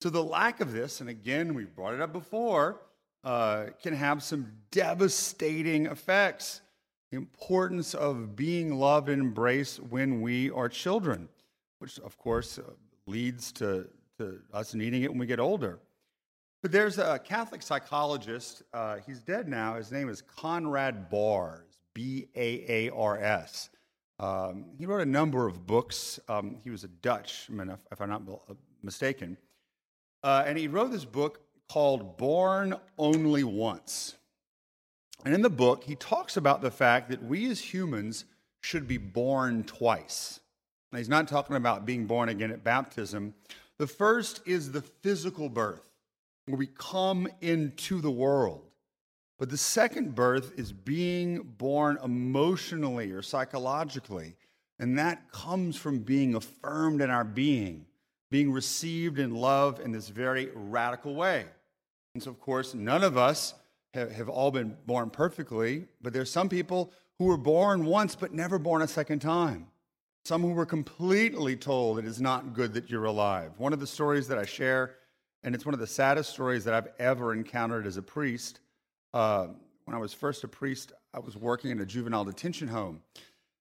So, 0.00 0.08
the 0.08 0.24
lack 0.24 0.62
of 0.62 0.72
this, 0.72 1.02
and 1.02 1.10
again, 1.10 1.52
we've 1.52 1.76
brought 1.76 1.92
it 1.92 2.00
up 2.00 2.14
before, 2.14 2.80
uh, 3.22 3.66
can 3.82 3.92
have 3.92 4.22
some 4.22 4.50
devastating 4.70 5.84
effects. 5.84 6.62
The 7.10 7.18
importance 7.18 7.92
of 7.92 8.34
being 8.34 8.76
loved 8.76 9.10
and 9.10 9.20
embraced 9.20 9.78
when 9.78 10.22
we 10.22 10.48
are 10.52 10.70
children, 10.70 11.28
which, 11.78 11.98
of 11.98 12.16
course, 12.16 12.58
uh, 12.58 12.62
leads 13.06 13.52
to, 13.52 13.86
to 14.16 14.40
us 14.54 14.72
needing 14.72 15.02
it 15.02 15.10
when 15.10 15.18
we 15.18 15.26
get 15.26 15.38
older. 15.38 15.80
But 16.62 16.72
there's 16.72 16.96
a 16.96 17.18
Catholic 17.18 17.60
psychologist, 17.60 18.62
uh, 18.72 19.00
he's 19.06 19.20
dead 19.20 19.48
now. 19.48 19.74
His 19.74 19.92
name 19.92 20.08
is 20.08 20.22
Conrad 20.22 21.10
Baars, 21.10 21.76
B 21.92 22.28
A 22.34 22.86
A 22.86 22.90
R 22.94 23.18
S. 23.18 23.68
Um, 24.18 24.66
he 24.78 24.86
wrote 24.86 25.00
a 25.00 25.06
number 25.06 25.46
of 25.46 25.66
books. 25.66 26.20
Um, 26.28 26.56
he 26.62 26.70
was 26.70 26.84
a 26.84 26.88
Dutchman, 26.88 27.70
if, 27.70 27.80
if 27.90 28.00
I'm 28.00 28.10
not 28.10 28.22
uh, 28.28 28.54
mistaken. 28.82 29.36
Uh, 30.22 30.44
and 30.46 30.56
he 30.56 30.68
wrote 30.68 30.92
this 30.92 31.04
book 31.04 31.40
called 31.68 32.16
Born 32.16 32.74
Only 32.98 33.44
Once. 33.44 34.16
And 35.24 35.34
in 35.34 35.42
the 35.42 35.50
book, 35.50 35.84
he 35.84 35.94
talks 35.96 36.36
about 36.36 36.62
the 36.62 36.70
fact 36.70 37.10
that 37.10 37.22
we 37.22 37.50
as 37.50 37.60
humans 37.60 38.24
should 38.60 38.86
be 38.86 38.98
born 38.98 39.64
twice. 39.64 40.40
Now, 40.92 40.98
he's 40.98 41.08
not 41.08 41.28
talking 41.28 41.56
about 41.56 41.86
being 41.86 42.06
born 42.06 42.28
again 42.28 42.50
at 42.50 42.62
baptism. 42.62 43.34
The 43.78 43.86
first 43.86 44.42
is 44.46 44.72
the 44.72 44.82
physical 44.82 45.48
birth 45.48 45.88
where 46.46 46.58
we 46.58 46.66
come 46.66 47.28
into 47.40 48.00
the 48.00 48.10
world. 48.10 48.71
But 49.42 49.50
the 49.50 49.56
second 49.56 50.14
birth 50.14 50.56
is 50.56 50.72
being 50.72 51.42
born 51.58 51.98
emotionally 52.04 53.10
or 53.10 53.22
psychologically. 53.22 54.36
And 54.78 54.96
that 55.00 55.32
comes 55.32 55.76
from 55.76 55.98
being 55.98 56.36
affirmed 56.36 57.00
in 57.00 57.10
our 57.10 57.24
being, 57.24 57.86
being 58.30 58.52
received 58.52 59.18
in 59.18 59.34
love 59.34 59.80
in 59.80 59.90
this 59.90 60.10
very 60.10 60.50
radical 60.54 61.16
way. 61.16 61.46
And 62.14 62.22
so, 62.22 62.30
of 62.30 62.38
course, 62.38 62.72
none 62.72 63.02
of 63.02 63.16
us 63.16 63.54
have, 63.94 64.12
have 64.12 64.28
all 64.28 64.52
been 64.52 64.76
born 64.86 65.10
perfectly, 65.10 65.88
but 66.00 66.12
there's 66.12 66.30
some 66.30 66.48
people 66.48 66.92
who 67.18 67.24
were 67.24 67.36
born 67.36 67.84
once 67.84 68.14
but 68.14 68.32
never 68.32 68.60
born 68.60 68.82
a 68.82 68.86
second 68.86 69.18
time. 69.18 69.66
Some 70.24 70.42
who 70.42 70.52
were 70.52 70.64
completely 70.64 71.56
told 71.56 71.98
it 71.98 72.04
is 72.04 72.20
not 72.20 72.54
good 72.54 72.74
that 72.74 72.88
you're 72.88 73.06
alive. 73.06 73.50
One 73.58 73.72
of 73.72 73.80
the 73.80 73.88
stories 73.88 74.28
that 74.28 74.38
I 74.38 74.44
share 74.44 74.94
and 75.42 75.54
it's 75.54 75.66
one 75.66 75.74
of 75.74 75.80
the 75.80 75.86
saddest 75.88 76.30
stories 76.30 76.64
that 76.64 76.74
I've 76.74 76.88
ever 76.98 77.32
encountered 77.32 77.86
as 77.86 77.96
a 77.96 78.02
priest. 78.02 78.60
Uh, 79.12 79.48
when 79.84 79.94
I 79.94 79.98
was 79.98 80.12
first 80.12 80.44
a 80.44 80.48
priest, 80.48 80.92
I 81.12 81.18
was 81.18 81.36
working 81.36 81.70
in 81.70 81.80
a 81.80 81.86
juvenile 81.86 82.24
detention 82.24 82.68
home, 82.68 83.02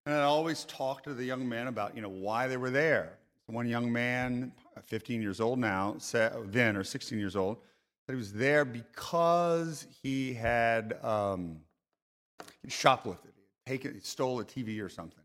and 0.06 0.16
I 0.16 0.24
always 0.24 0.66
talked 0.66 1.04
to 1.06 1.14
the 1.14 1.24
young 1.24 1.48
men 1.48 1.68
about, 1.68 1.96
you 1.96 2.02
know, 2.02 2.10
why 2.10 2.48
they 2.48 2.58
were 2.58 2.70
there. 2.70 3.18
One 3.48 3.68
young 3.68 3.92
man, 3.92 4.54
15 4.84 5.22
years 5.22 5.42
old 5.42 5.60
now, 5.60 5.98
then 6.46 6.78
or 6.78 6.84
16 6.84 7.20
years 7.20 7.36
old, 7.36 7.58
said 8.06 8.14
he 8.14 8.18
was 8.18 8.32
there 8.32 8.64
because 8.64 9.86
he 10.02 10.34
had 10.34 10.98
um, 11.04 11.58
shoplifted, 12.68 13.34
taken, 13.66 14.02
stole 14.02 14.40
a 14.40 14.46
TV 14.46 14.82
or 14.82 14.90
something. 14.90 15.24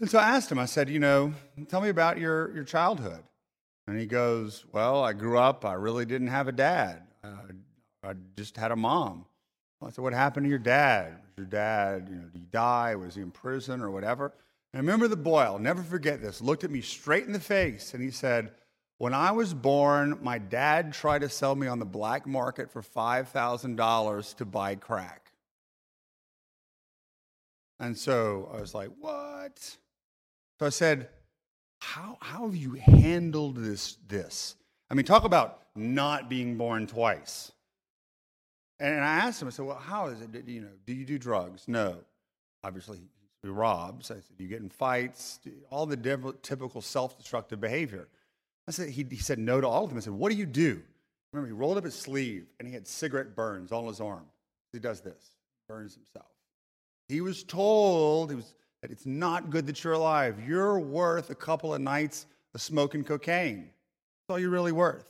And 0.00 0.10
so 0.10 0.18
I 0.18 0.30
asked 0.30 0.50
him, 0.50 0.58
I 0.58 0.66
said, 0.66 0.88
you 0.88 0.98
know, 0.98 1.32
tell 1.68 1.80
me 1.80 1.88
about 1.88 2.18
your, 2.18 2.52
your 2.54 2.64
childhood. 2.64 3.22
And 3.86 3.98
he 3.98 4.06
goes, 4.06 4.64
Well, 4.72 5.02
I 5.02 5.12
grew 5.12 5.38
up, 5.38 5.64
I 5.64 5.74
really 5.74 6.04
didn't 6.04 6.28
have 6.28 6.48
a 6.48 6.52
dad. 6.52 7.02
Uh, 7.22 7.28
I 8.02 8.14
just 8.36 8.56
had 8.56 8.72
a 8.72 8.76
mom. 8.76 9.26
I 9.82 9.90
said, 9.90 10.02
What 10.02 10.12
happened 10.12 10.44
to 10.44 10.50
your 10.50 10.58
dad? 10.58 11.18
Was 11.22 11.32
your 11.36 11.46
dad, 11.46 12.08
you 12.08 12.16
know, 12.16 12.24
did 12.24 12.38
he 12.38 12.46
die? 12.46 12.94
Was 12.94 13.14
he 13.14 13.22
in 13.22 13.30
prison 13.30 13.80
or 13.80 13.90
whatever? 13.90 14.32
And 14.72 14.78
I 14.78 14.80
remember 14.80 15.08
the 15.08 15.16
boy, 15.16 15.40
I'll 15.40 15.58
never 15.58 15.82
forget 15.82 16.20
this, 16.20 16.40
looked 16.40 16.64
at 16.64 16.70
me 16.70 16.80
straight 16.80 17.26
in 17.26 17.32
the 17.32 17.40
face 17.40 17.94
and 17.94 18.02
he 18.02 18.10
said, 18.10 18.52
When 18.98 19.14
I 19.14 19.32
was 19.32 19.54
born, 19.54 20.18
my 20.22 20.38
dad 20.38 20.92
tried 20.92 21.22
to 21.22 21.28
sell 21.28 21.54
me 21.54 21.66
on 21.66 21.78
the 21.78 21.84
black 21.84 22.26
market 22.26 22.70
for 22.70 22.82
$5,000 22.82 24.36
to 24.36 24.44
buy 24.44 24.74
crack. 24.76 25.32
And 27.80 27.98
so 27.98 28.50
I 28.54 28.60
was 28.60 28.74
like, 28.74 28.90
What? 29.00 29.76
So 30.58 30.66
I 30.66 30.70
said, 30.70 31.08
how, 31.80 32.16
how 32.20 32.46
have 32.46 32.54
you 32.54 32.74
handled 32.74 33.56
this, 33.56 33.96
this? 34.06 34.54
I 34.88 34.94
mean, 34.94 35.04
talk 35.04 35.24
about 35.24 35.62
not 35.74 36.30
being 36.30 36.56
born 36.56 36.86
twice. 36.86 37.50
And 38.82 38.96
I 38.96 39.14
asked 39.18 39.40
him, 39.40 39.46
I 39.46 39.52
said, 39.52 39.64
well, 39.64 39.76
how 39.76 40.08
is 40.08 40.20
it? 40.20 40.48
You 40.48 40.62
know, 40.62 40.68
do 40.86 40.92
you 40.92 41.04
do 41.04 41.16
drugs? 41.16 41.68
No. 41.68 41.98
Obviously, 42.64 42.98
he 43.42 43.48
robs. 43.48 44.10
I 44.10 44.14
said, 44.14 44.24
you 44.38 44.48
get 44.48 44.60
in 44.60 44.70
fights, 44.70 45.38
all 45.70 45.86
the 45.86 46.34
typical 46.42 46.80
self-destructive 46.80 47.60
behavior. 47.60 48.08
I 48.66 48.72
said, 48.72 48.88
he, 48.88 49.06
he 49.08 49.18
said 49.18 49.38
no 49.38 49.60
to 49.60 49.68
all 49.68 49.84
of 49.84 49.90
them. 49.90 49.98
I 49.98 50.00
said, 50.00 50.14
what 50.14 50.32
do 50.32 50.36
you 50.36 50.46
do? 50.46 50.82
Remember, 51.32 51.46
he 51.46 51.52
rolled 51.52 51.78
up 51.78 51.84
his 51.84 51.94
sleeve 51.94 52.46
and 52.58 52.66
he 52.66 52.74
had 52.74 52.88
cigarette 52.88 53.36
burns 53.36 53.70
on 53.70 53.86
his 53.86 54.00
arm. 54.00 54.26
He 54.72 54.80
does 54.80 55.00
this, 55.00 55.36
burns 55.68 55.94
himself. 55.94 56.26
He 57.08 57.20
was 57.20 57.44
told, 57.44 58.30
he 58.30 58.36
was 58.36 58.52
that 58.80 58.90
it's 58.90 59.06
not 59.06 59.50
good 59.50 59.68
that 59.68 59.84
you're 59.84 59.92
alive. 59.92 60.42
You're 60.44 60.80
worth 60.80 61.30
a 61.30 61.36
couple 61.36 61.72
of 61.72 61.80
nights 61.80 62.26
of 62.52 62.60
smoking 62.60 63.04
cocaine. 63.04 63.58
That's 63.60 64.30
all 64.34 64.40
you're 64.40 64.50
really 64.50 64.72
worth. 64.72 65.06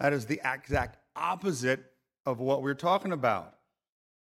That 0.00 0.14
is 0.14 0.24
the 0.24 0.40
exact 0.42 0.96
opposite 1.14 1.84
of 2.26 2.40
what 2.40 2.62
we're 2.62 2.74
talking 2.74 3.12
about. 3.12 3.54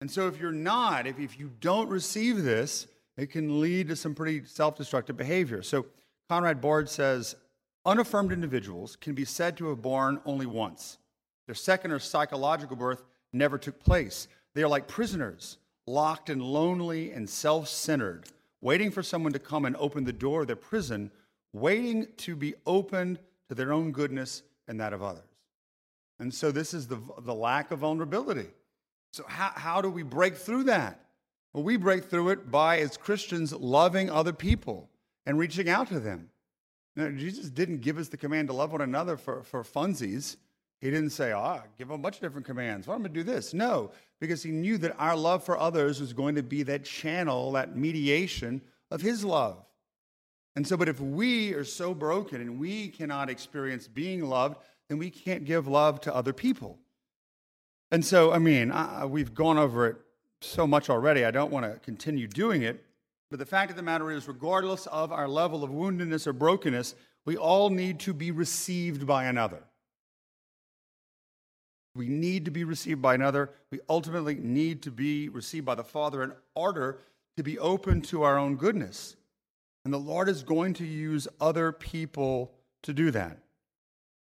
And 0.01 0.11
so, 0.11 0.29
if 0.29 0.41
you're 0.41 0.53
not, 0.53 1.07
if, 1.07 1.19
if 1.19 1.39
you 1.39 1.51
don't 1.61 1.89
receive 1.89 2.43
this, 2.43 2.87
it 3.17 3.31
can 3.31 3.61
lead 3.61 3.89
to 3.89 3.97
some 3.97 4.15
pretty 4.15 4.45
self 4.45 4.77
destructive 4.77 5.17
behavior. 5.17 5.63
So, 5.63 5.87
Conrad 6.29 6.61
Baars 6.61 6.91
says 6.91 7.37
unaffirmed 7.87 8.33
individuals 8.33 8.97
can 8.97 9.15
be 9.15 9.25
said 9.25 9.57
to 9.59 9.69
have 9.69 9.83
born 9.83 10.21
only 10.25 10.47
once. 10.47 10.99
Their 11.47 11.55
second 11.55 11.93
or 11.93 11.99
psychological 11.99 12.77
birth 12.77 13.03
never 13.33 13.59
took 13.59 13.79
place. 13.79 14.29
They 14.55 14.63
are 14.63 14.69
like 14.69 14.89
prisoners, 14.89 15.59
locked 15.87 16.31
and 16.31 16.43
lonely 16.43 17.13
and 17.13 17.29
self 17.29 17.69
centered 17.69 18.29
waiting 18.65 18.91
for 18.91 19.03
someone 19.03 19.33
to 19.35 19.39
come 19.39 19.67
and 19.67 19.77
open 19.77 20.05
the 20.05 20.13
door 20.13 20.41
of 20.41 20.47
their 20.47 20.57
prison, 20.57 21.11
waiting 21.53 22.09
to 22.17 22.35
be 22.35 22.55
opened 22.67 23.19
to 23.47 23.55
their 23.55 23.75
own 23.75 23.93
goodness 23.93 24.43
and 24.67 24.81
that 24.81 24.95
of 24.95 25.03
others. 25.03 25.34
And 26.19 26.33
so 26.33 26.53
this 26.53 26.75
is 26.75 26.87
the, 26.87 27.01
the 27.21 27.35
lack 27.35 27.71
of 27.71 27.81
vulnerability. 27.81 28.49
So, 29.13 29.25
how, 29.29 29.53
how 29.55 29.81
do 29.81 29.91
we 29.91 30.03
break 30.03 30.37
through 30.37 30.65
that? 30.65 31.01
Well, 31.53 31.63
we 31.63 31.77
break 31.77 32.05
through 32.05 32.31
it 32.31 32.51
by, 32.51 32.81
as 32.81 32.97
Christians, 32.97 33.53
loving 33.53 34.11
other 34.11 34.33
people 34.33 34.91
and 35.25 35.39
reaching 35.39 35.69
out 35.69 35.89
to 35.89 36.01
them. 36.01 36.31
Now, 36.97 37.09
Jesus 37.11 37.51
didn't 37.51 37.81
give 37.81 37.99
us 37.99 38.09
the 38.09 38.17
command 38.17 38.49
to 38.49 38.55
love 38.55 38.73
one 38.73 38.81
another 38.81 39.17
for, 39.17 39.43
for 39.43 39.63
funsies. 39.63 40.37
He 40.81 40.91
didn't 40.91 41.11
say, 41.11 41.33
ah, 41.33 41.61
oh, 41.63 41.69
give 41.79 41.91
a 41.91 41.99
bunch 41.99 42.17
of 42.17 42.23
different 42.23 42.47
commands. 42.47 42.87
Why 42.87 42.95
am 42.95 43.03
I 43.03 43.05
going 43.05 43.15
to 43.15 43.21
do 43.21 43.33
this? 43.33 43.55
No, 43.55 43.91
because 44.21 44.43
he 44.43 44.51
knew 44.51 44.79
that 44.79 44.97
our 44.99 45.17
love 45.17 45.45
for 45.45 45.59
others 45.59 46.01
was 46.01 46.13
going 46.13 46.35
to 46.35 46.43
be 46.43 46.63
that 46.65 46.85
channel, 46.85 47.53
that 47.53 47.77
mediation 47.77 48.61
of 48.91 49.01
his 49.01 49.25
love. 49.25 49.65
And 50.57 50.67
so, 50.67 50.77
but 50.77 50.89
if 50.89 51.01
we 51.01 51.53
are 51.55 51.65
so 51.65 51.95
broken 51.95 52.41
and 52.41 52.61
we 52.61 52.89
cannot 52.89 53.29
experience 53.29 53.89
being 53.89 54.25
loved, 54.25 54.59
then 54.89 54.99
we 54.99 55.11
can't 55.11 55.45
give 55.45 55.67
love 55.67 56.01
to 56.03 56.15
other 56.15 56.33
people. 56.33 56.79
And 57.91 58.05
so, 58.05 58.33
I 58.33 58.39
mean, 58.39 58.73
we've 59.09 59.35
gone 59.35 59.59
over 59.59 59.87
it 59.87 59.97
so 60.41 60.67
much 60.67 60.91
already. 60.91 61.25
I 61.25 61.31
don't 61.31 61.51
want 61.51 61.65
to 61.65 61.79
continue 61.81 62.27
doing 62.27 62.63
it. 62.63 62.85
But 63.31 63.39
the 63.39 63.47
fact 63.47 63.71
of 63.71 63.77
the 63.77 63.83
matter 63.83 64.11
is, 64.11 64.29
regardless 64.29 64.87
of 64.87 65.11
our 65.11 65.27
level 65.27 65.65
of 65.65 65.71
woundedness 65.71 66.27
or 66.27 66.33
brokenness, 66.33 66.95
we 67.25 67.37
all 67.37 67.71
need 67.71 67.99
to 68.01 68.13
be 68.13 68.31
received 68.31 69.07
by 69.07 69.25
another. 69.25 69.63
We 71.97 72.09
need 72.09 72.45
to 72.45 72.51
be 72.51 72.65
received 72.65 73.01
by 73.01 73.15
another. 73.15 73.51
We 73.71 73.81
ultimately 73.89 74.35
need 74.35 74.83
to 74.83 74.91
be 74.91 75.29
received 75.29 75.65
by 75.65 75.77
the 75.77 75.85
Father 75.85 76.23
in 76.23 76.33
order 76.55 76.99
to 77.37 77.43
be 77.43 77.59
open 77.59 78.03
to 78.03 78.25
our 78.25 78.37
own 78.37 78.57
goodness. 78.57 79.17
And 79.85 79.95
the 79.95 79.99
Lord 79.99 80.29
is 80.29 80.43
going 80.43 80.75
to 80.75 80.87
use 80.87 81.29
other 81.41 81.73
people 81.73 82.53
to 82.83 82.93
do 82.93 83.11
that. 83.13 83.39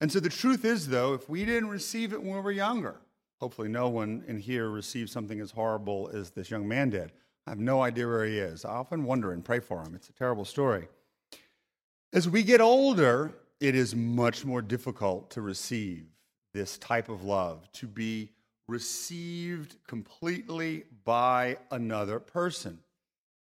And 0.02 0.12
so 0.12 0.20
the 0.20 0.30
truth 0.30 0.64
is, 0.64 0.88
though, 0.88 1.14
if 1.14 1.30
we 1.30 1.46
didn't 1.46 1.70
receive 1.70 2.14
it 2.14 2.22
when 2.22 2.36
we 2.36 2.42
were 2.42 2.52
younger, 2.52 3.02
hopefully 3.40 3.68
no 3.68 3.90
one 3.90 4.24
in 4.28 4.38
here 4.38 4.70
received 4.70 5.10
something 5.10 5.40
as 5.42 5.52
horrible 5.52 6.10
as 6.14 6.30
this 6.30 6.50
young 6.50 6.68
man 6.68 6.90
did. 6.90 7.12
I 7.46 7.52
have 7.52 7.60
no 7.60 7.82
idea 7.82 8.08
where 8.08 8.26
he 8.26 8.38
is. 8.38 8.64
I 8.64 8.70
often 8.70 9.04
wonder 9.04 9.34
and 9.34 9.44
pray 9.44 9.60
for 9.60 9.82
him. 9.82 9.96
It's 9.96 10.10
a 10.10 10.14
terrible 10.14 10.46
story. 10.46 10.88
As 12.14 12.30
we 12.30 12.44
get 12.44 12.62
older, 12.62 13.34
it 13.60 13.76
is 13.76 13.96
much 13.96 14.46
more 14.46 14.62
difficult 14.62 15.32
to 15.32 15.42
receive 15.42 16.06
this 16.54 16.78
type 16.78 17.10
of 17.10 17.24
love, 17.24 17.72
to 17.74 17.88
be 17.88 18.30
received 18.68 19.76
completely 19.88 20.86
by 21.04 21.58
another 21.72 22.20
person. 22.20 22.80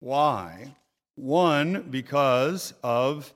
Why? 0.00 0.74
One, 1.14 1.88
because 1.90 2.74
of 2.82 3.32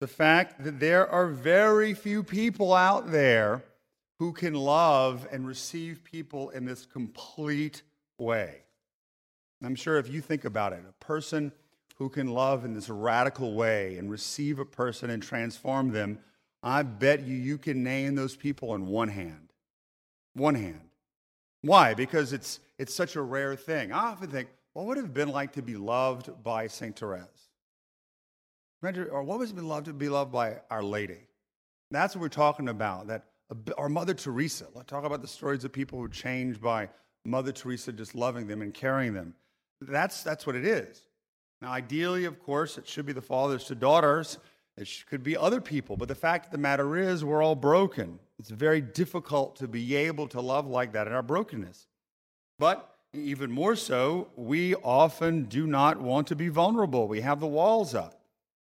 the 0.00 0.06
fact 0.06 0.62
that 0.64 0.80
there 0.80 1.08
are 1.08 1.26
very 1.26 1.94
few 1.94 2.22
people 2.22 2.72
out 2.72 3.10
there 3.10 3.64
who 4.18 4.32
can 4.32 4.54
love 4.54 5.26
and 5.30 5.46
receive 5.46 6.04
people 6.04 6.50
in 6.50 6.64
this 6.64 6.86
complete 6.86 7.82
way. 8.18 8.62
I'm 9.62 9.74
sure 9.74 9.98
if 9.98 10.08
you 10.08 10.20
think 10.20 10.44
about 10.44 10.72
it, 10.72 10.82
a 10.88 11.04
person 11.04 11.52
who 11.96 12.08
can 12.08 12.28
love 12.28 12.64
in 12.64 12.74
this 12.74 12.88
radical 12.88 13.54
way 13.54 13.96
and 13.96 14.10
receive 14.10 14.58
a 14.58 14.64
person 14.64 15.10
and 15.10 15.22
transform 15.22 15.90
them, 15.90 16.18
I 16.62 16.82
bet 16.82 17.26
you 17.26 17.34
you 17.34 17.58
can 17.58 17.82
name 17.82 18.14
those 18.14 18.36
people 18.36 18.74
in 18.74 18.86
one 18.86 19.08
hand. 19.08 19.52
One 20.34 20.54
hand. 20.54 20.90
Why? 21.62 21.94
Because 21.94 22.32
it's, 22.32 22.60
it's 22.78 22.94
such 22.94 23.16
a 23.16 23.22
rare 23.22 23.56
thing. 23.56 23.92
I 23.92 24.10
often 24.10 24.30
think, 24.30 24.48
what 24.74 24.86
would 24.86 24.98
it 24.98 25.02
have 25.02 25.14
been 25.14 25.30
like 25.30 25.52
to 25.54 25.62
be 25.62 25.76
loved 25.76 26.30
by 26.44 26.68
St. 26.68 26.96
Therese? 26.96 27.47
Or 28.82 29.22
what 29.22 29.38
was 29.38 29.50
it 29.50 29.56
have 29.56 29.84
to 29.84 29.92
be 29.92 30.08
loved 30.08 30.32
by 30.32 30.60
Our 30.70 30.82
Lady? 30.82 31.18
That's 31.90 32.14
what 32.14 32.22
we're 32.22 32.28
talking 32.28 32.68
about. 32.68 33.08
That 33.08 33.24
our 33.76 33.88
Mother 33.88 34.14
Teresa. 34.14 34.66
Let's 34.74 34.88
talk 34.88 35.04
about 35.04 35.22
the 35.22 35.28
stories 35.28 35.64
of 35.64 35.72
people 35.72 35.98
who 35.98 36.08
changed 36.08 36.60
by 36.60 36.88
Mother 37.24 37.52
Teresa 37.52 37.92
just 37.92 38.14
loving 38.14 38.46
them 38.46 38.62
and 38.62 38.74
carrying 38.74 39.14
them. 39.14 39.34
That's, 39.80 40.22
that's 40.22 40.46
what 40.46 40.54
it 40.56 40.66
is. 40.66 41.02
Now, 41.60 41.72
ideally, 41.72 42.24
of 42.24 42.40
course, 42.42 42.78
it 42.78 42.86
should 42.86 43.06
be 43.06 43.12
the 43.12 43.22
fathers 43.22 43.64
to 43.64 43.74
daughters. 43.74 44.38
It 44.76 44.88
could 45.08 45.22
be 45.22 45.36
other 45.36 45.60
people. 45.60 45.96
But 45.96 46.08
the 46.08 46.14
fact 46.14 46.46
of 46.46 46.52
the 46.52 46.58
matter 46.58 46.96
is, 46.96 47.24
we're 47.24 47.42
all 47.42 47.56
broken. 47.56 48.18
It's 48.38 48.50
very 48.50 48.80
difficult 48.80 49.56
to 49.56 49.66
be 49.66 49.96
able 49.96 50.28
to 50.28 50.40
love 50.40 50.66
like 50.66 50.92
that 50.92 51.06
in 51.06 51.12
our 51.12 51.22
brokenness. 51.22 51.86
But 52.58 52.94
even 53.12 53.50
more 53.50 53.74
so, 53.74 54.28
we 54.36 54.74
often 54.76 55.44
do 55.44 55.66
not 55.66 56.00
want 56.00 56.26
to 56.28 56.36
be 56.36 56.48
vulnerable. 56.48 57.08
We 57.08 57.22
have 57.22 57.40
the 57.40 57.46
walls 57.46 57.94
up, 57.94 58.17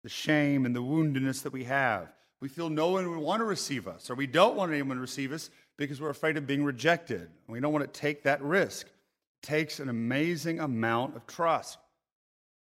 the 0.06 0.10
shame 0.10 0.68
and 0.68 0.76
the 0.76 0.84
woundedness 0.84 1.42
that 1.42 1.52
we 1.52 1.64
have. 1.64 2.14
We 2.40 2.48
feel 2.48 2.70
no 2.70 2.90
one 2.90 3.10
would 3.10 3.18
want 3.18 3.40
to 3.40 3.46
receive 3.46 3.88
us, 3.88 4.08
or 4.12 4.14
we 4.14 4.28
don't 4.28 4.56
want 4.56 4.72
anyone 4.72 4.98
to 4.98 5.02
receive 5.02 5.32
us 5.32 5.50
because 5.78 6.00
we're 6.00 6.12
afraid 6.12 6.38
of 6.38 6.46
being 6.46 6.64
rejected. 6.64 7.28
We 7.48 7.60
don't 7.60 7.74
want 7.74 7.92
to 7.92 8.00
take 8.00 8.22
that 8.22 8.40
risk 8.44 8.86
It 8.86 9.48
takes 9.48 9.80
an 9.80 9.90
amazing 9.90 10.60
amount 10.60 11.16
of 11.16 11.26
trust. 11.26 11.80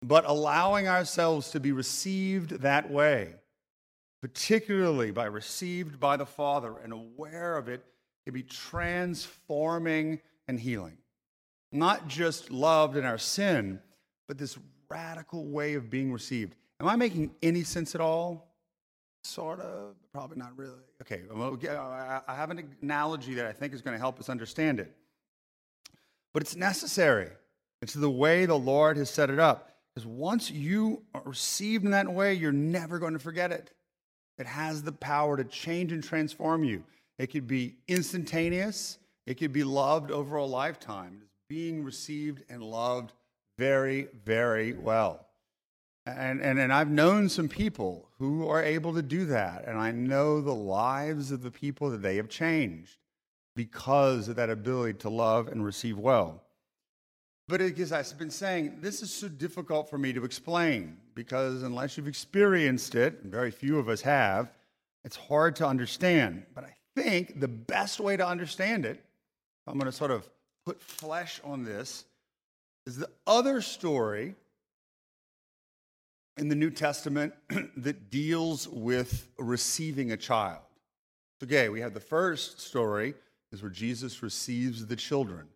But 0.03 0.25
allowing 0.25 0.87
ourselves 0.87 1.49
to 1.51 1.59
be 1.59 1.71
received 1.71 2.61
that 2.61 2.91
way, 2.91 3.33
particularly 4.21 5.09
by 5.09 5.25
received 5.25 5.99
by 5.99 6.17
the 6.17 6.27
Father 6.27 6.75
and 6.83 6.93
aware 6.93 7.57
of 7.57 7.69
it, 7.69 7.83
can 8.25 8.35
be 8.35 8.43
transforming 8.43 10.19
and 10.47 10.59
healing. 10.59 10.97
Not 11.71 12.07
just 12.07 12.51
loved 12.51 12.97
in 12.97 13.03
our 13.03 13.17
sin, 13.17 13.79
but 14.27 14.37
this 14.37 14.59
radical 14.89 15.47
way 15.47 15.73
of 15.73 15.89
being 15.89 16.13
received. 16.13 16.55
Am 16.81 16.89
I 16.89 16.95
making 16.95 17.31
any 17.41 17.63
sense 17.63 17.95
at 17.95 18.01
all? 18.01 18.47
Sort 19.23 19.59
of, 19.59 19.95
probably 20.11 20.37
not 20.37 20.57
really. 20.57 20.81
Okay, 21.01 21.21
I 21.29 22.35
have 22.35 22.49
an 22.49 22.75
analogy 22.81 23.35
that 23.35 23.45
I 23.45 23.51
think 23.53 23.73
is 23.73 23.81
going 23.81 23.95
to 23.95 23.99
help 23.99 24.19
us 24.19 24.29
understand 24.29 24.79
it 24.79 24.95
but 26.33 26.43
it's 26.43 26.55
necessary. 26.55 27.29
It's 27.81 27.93
the 27.93 28.09
way 28.09 28.45
the 28.45 28.57
Lord 28.57 28.97
has 28.97 29.09
set 29.09 29.29
it 29.29 29.39
up. 29.39 29.71
Because 29.93 30.07
once 30.07 30.49
you 30.49 31.03
are 31.13 31.23
received 31.25 31.83
in 31.83 31.91
that 31.91 32.11
way, 32.11 32.33
you're 32.33 32.51
never 32.51 32.99
going 32.99 33.13
to 33.13 33.19
forget 33.19 33.51
it. 33.51 33.71
It 34.37 34.45
has 34.45 34.81
the 34.81 34.93
power 34.93 35.35
to 35.35 35.43
change 35.43 35.91
and 35.91 36.03
transform 36.03 36.63
you. 36.63 36.83
It 37.17 37.27
could 37.27 37.47
be 37.47 37.75
instantaneous, 37.87 38.97
it 39.27 39.35
could 39.35 39.53
be 39.53 39.63
loved 39.63 40.09
over 40.09 40.37
a 40.37 40.45
lifetime. 40.45 41.19
It's 41.21 41.31
being 41.49 41.83
received 41.83 42.43
and 42.49 42.63
loved 42.63 43.13
very, 43.57 44.07
very 44.25 44.73
well. 44.73 45.27
And, 46.05 46.41
and, 46.41 46.59
and 46.59 46.73
I've 46.73 46.89
known 46.89 47.29
some 47.29 47.47
people 47.47 48.09
who 48.17 48.47
are 48.47 48.63
able 48.63 48.93
to 48.95 49.01
do 49.01 49.25
that. 49.25 49.65
And 49.67 49.77
I 49.77 49.91
know 49.91 50.41
the 50.41 50.53
lives 50.53 51.31
of 51.31 51.43
the 51.43 51.51
people 51.51 51.91
that 51.91 52.01
they 52.01 52.15
have 52.15 52.29
changed 52.29 52.97
because 53.55 54.27
of 54.27 54.35
that 54.37 54.49
ability 54.49 54.99
to 54.99 55.09
love 55.09 55.47
and 55.47 55.63
receive 55.63 55.97
well. 55.97 56.41
But 57.47 57.61
as 57.61 57.91
I've 57.91 58.17
been 58.17 58.31
saying, 58.31 58.77
this 58.81 59.01
is 59.01 59.13
so 59.13 59.27
difficult 59.27 59.89
for 59.89 59.97
me 59.97 60.13
to 60.13 60.23
explain 60.23 60.97
because 61.13 61.63
unless 61.63 61.97
you've 61.97 62.07
experienced 62.07 62.95
it, 62.95 63.19
and 63.21 63.31
very 63.31 63.51
few 63.51 63.77
of 63.77 63.89
us 63.89 64.01
have, 64.01 64.51
it's 65.03 65.17
hard 65.17 65.55
to 65.57 65.67
understand. 65.67 66.45
But 66.55 66.63
I 66.63 66.73
think 66.95 67.39
the 67.39 67.47
best 67.47 67.99
way 67.99 68.15
to 68.15 68.25
understand 68.25 68.85
it, 68.85 69.03
I'm 69.67 69.73
going 69.73 69.85
to 69.85 69.91
sort 69.91 70.11
of 70.11 70.29
put 70.65 70.81
flesh 70.81 71.41
on 71.43 71.63
this, 71.63 72.05
is 72.85 72.95
the 72.95 73.09
other 73.27 73.61
story 73.61 74.35
in 76.41 76.49
the 76.49 76.55
New 76.55 76.71
Testament 76.71 77.33
that 77.77 78.09
deals 78.09 78.67
with 78.67 79.27
receiving 79.37 80.11
a 80.11 80.17
child. 80.17 80.63
Okay, 81.43 81.69
we 81.69 81.81
have 81.81 81.93
the 81.93 81.99
first 81.99 82.59
story 82.59 83.13
is 83.51 83.61
where 83.61 83.69
Jesus 83.69 84.23
receives 84.23 84.87
the 84.87 84.95
children. 84.95 85.47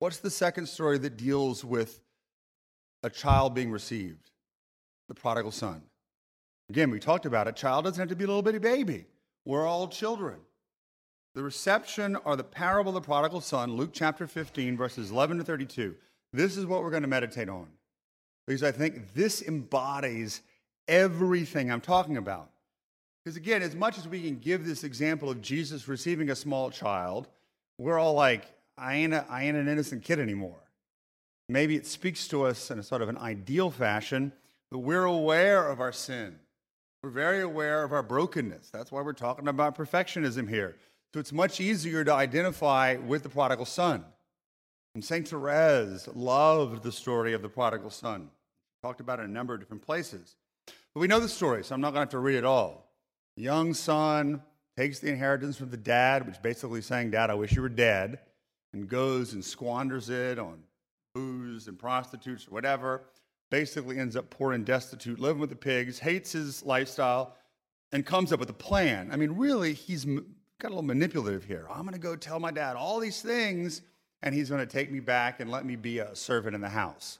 What's 0.00 0.18
the 0.18 0.30
second 0.30 0.66
story 0.66 0.98
that 0.98 1.16
deals 1.16 1.64
with 1.64 2.00
a 3.04 3.10
child 3.10 3.54
being 3.54 3.70
received? 3.70 4.30
The 5.06 5.14
prodigal 5.14 5.52
son. 5.52 5.82
Again, 6.68 6.90
we 6.90 6.98
talked 6.98 7.24
about 7.24 7.46
it. 7.46 7.54
Child 7.54 7.84
doesn't 7.84 8.00
have 8.00 8.08
to 8.08 8.16
be 8.16 8.24
a 8.24 8.26
little 8.26 8.42
bitty 8.42 8.58
baby. 8.58 9.06
We're 9.44 9.66
all 9.66 9.86
children. 9.86 10.40
The 11.36 11.42
reception 11.42 12.16
or 12.24 12.34
the 12.34 12.44
parable 12.44 12.90
of 12.90 13.02
the 13.02 13.06
prodigal 13.06 13.42
son, 13.42 13.76
Luke 13.76 13.90
chapter 13.92 14.26
15, 14.26 14.76
verses 14.76 15.12
11 15.12 15.38
to 15.38 15.44
32. 15.44 15.94
This 16.32 16.56
is 16.56 16.66
what 16.66 16.82
we're 16.82 16.90
going 16.90 17.02
to 17.02 17.08
meditate 17.08 17.48
on. 17.48 17.68
Because 18.52 18.68
I 18.68 18.70
think 18.70 19.14
this 19.14 19.40
embodies 19.40 20.42
everything 20.86 21.72
I'm 21.72 21.80
talking 21.80 22.18
about. 22.18 22.50
Because 23.24 23.38
again, 23.38 23.62
as 23.62 23.74
much 23.74 23.96
as 23.96 24.06
we 24.06 24.20
can 24.20 24.38
give 24.38 24.66
this 24.66 24.84
example 24.84 25.30
of 25.30 25.40
Jesus 25.40 25.88
receiving 25.88 26.28
a 26.28 26.36
small 26.36 26.70
child, 26.70 27.28
we're 27.78 27.98
all 27.98 28.12
like, 28.12 28.44
I 28.76 28.96
ain't, 28.96 29.14
a, 29.14 29.24
I 29.30 29.44
ain't 29.44 29.56
an 29.56 29.68
innocent 29.68 30.04
kid 30.04 30.18
anymore. 30.18 30.58
Maybe 31.48 31.76
it 31.76 31.86
speaks 31.86 32.28
to 32.28 32.44
us 32.44 32.70
in 32.70 32.78
a 32.78 32.82
sort 32.82 33.00
of 33.00 33.08
an 33.08 33.16
ideal 33.16 33.70
fashion, 33.70 34.34
but 34.70 34.80
we're 34.80 35.04
aware 35.04 35.66
of 35.66 35.80
our 35.80 35.92
sin. 35.92 36.38
We're 37.02 37.08
very 37.08 37.40
aware 37.40 37.82
of 37.84 37.92
our 37.94 38.02
brokenness. 38.02 38.68
That's 38.68 38.92
why 38.92 39.00
we're 39.00 39.14
talking 39.14 39.48
about 39.48 39.78
perfectionism 39.78 40.46
here. 40.46 40.76
So 41.14 41.20
it's 41.20 41.32
much 41.32 41.58
easier 41.58 42.04
to 42.04 42.12
identify 42.12 42.96
with 42.96 43.22
the 43.22 43.30
prodigal 43.30 43.64
son. 43.64 44.04
And 44.94 45.02
St. 45.02 45.26
Therese 45.26 46.06
loved 46.14 46.82
the 46.82 46.92
story 46.92 47.32
of 47.32 47.40
the 47.40 47.48
prodigal 47.48 47.88
son. 47.88 48.28
Talked 48.82 49.00
about 49.00 49.20
it 49.20 49.24
in 49.24 49.30
a 49.30 49.32
number 49.32 49.54
of 49.54 49.60
different 49.60 49.82
places. 49.82 50.34
But 50.66 51.00
we 51.00 51.06
know 51.06 51.20
the 51.20 51.28
story, 51.28 51.62
so 51.62 51.74
I'm 51.74 51.80
not 51.80 51.92
going 51.92 52.00
to 52.00 52.00
have 52.00 52.10
to 52.10 52.18
read 52.18 52.36
it 52.36 52.44
all. 52.44 52.90
The 53.36 53.42
young 53.42 53.74
son 53.74 54.42
takes 54.76 54.98
the 54.98 55.08
inheritance 55.08 55.56
from 55.56 55.70
the 55.70 55.76
dad, 55.76 56.26
which 56.26 56.42
basically 56.42 56.82
saying, 56.82 57.12
Dad, 57.12 57.30
I 57.30 57.34
wish 57.34 57.52
you 57.52 57.62
were 57.62 57.68
dead, 57.68 58.18
and 58.72 58.88
goes 58.88 59.34
and 59.34 59.44
squanders 59.44 60.10
it 60.10 60.38
on 60.38 60.62
booze 61.14 61.68
and 61.68 61.78
prostitutes 61.78 62.48
or 62.48 62.50
whatever. 62.50 63.02
Basically 63.50 63.98
ends 63.98 64.16
up 64.16 64.30
poor 64.30 64.52
and 64.52 64.64
destitute, 64.64 65.20
living 65.20 65.40
with 65.40 65.50
the 65.50 65.56
pigs, 65.56 65.98
hates 65.98 66.32
his 66.32 66.64
lifestyle, 66.64 67.36
and 67.92 68.04
comes 68.04 68.32
up 68.32 68.40
with 68.40 68.50
a 68.50 68.54
plan. 68.54 69.10
I 69.12 69.16
mean, 69.16 69.32
really, 69.32 69.74
he's 69.74 70.04
got 70.04 70.68
a 70.68 70.68
little 70.68 70.82
manipulative 70.82 71.44
here. 71.44 71.66
I'm 71.70 71.82
going 71.82 71.92
to 71.92 72.00
go 72.00 72.16
tell 72.16 72.40
my 72.40 72.50
dad 72.50 72.76
all 72.76 72.98
these 72.98 73.22
things, 73.22 73.82
and 74.22 74.34
he's 74.34 74.48
going 74.48 74.66
to 74.66 74.66
take 74.66 74.90
me 74.90 75.00
back 75.00 75.38
and 75.40 75.50
let 75.50 75.64
me 75.66 75.76
be 75.76 75.98
a 75.98 76.16
servant 76.16 76.54
in 76.54 76.60
the 76.60 76.68
house. 76.70 77.18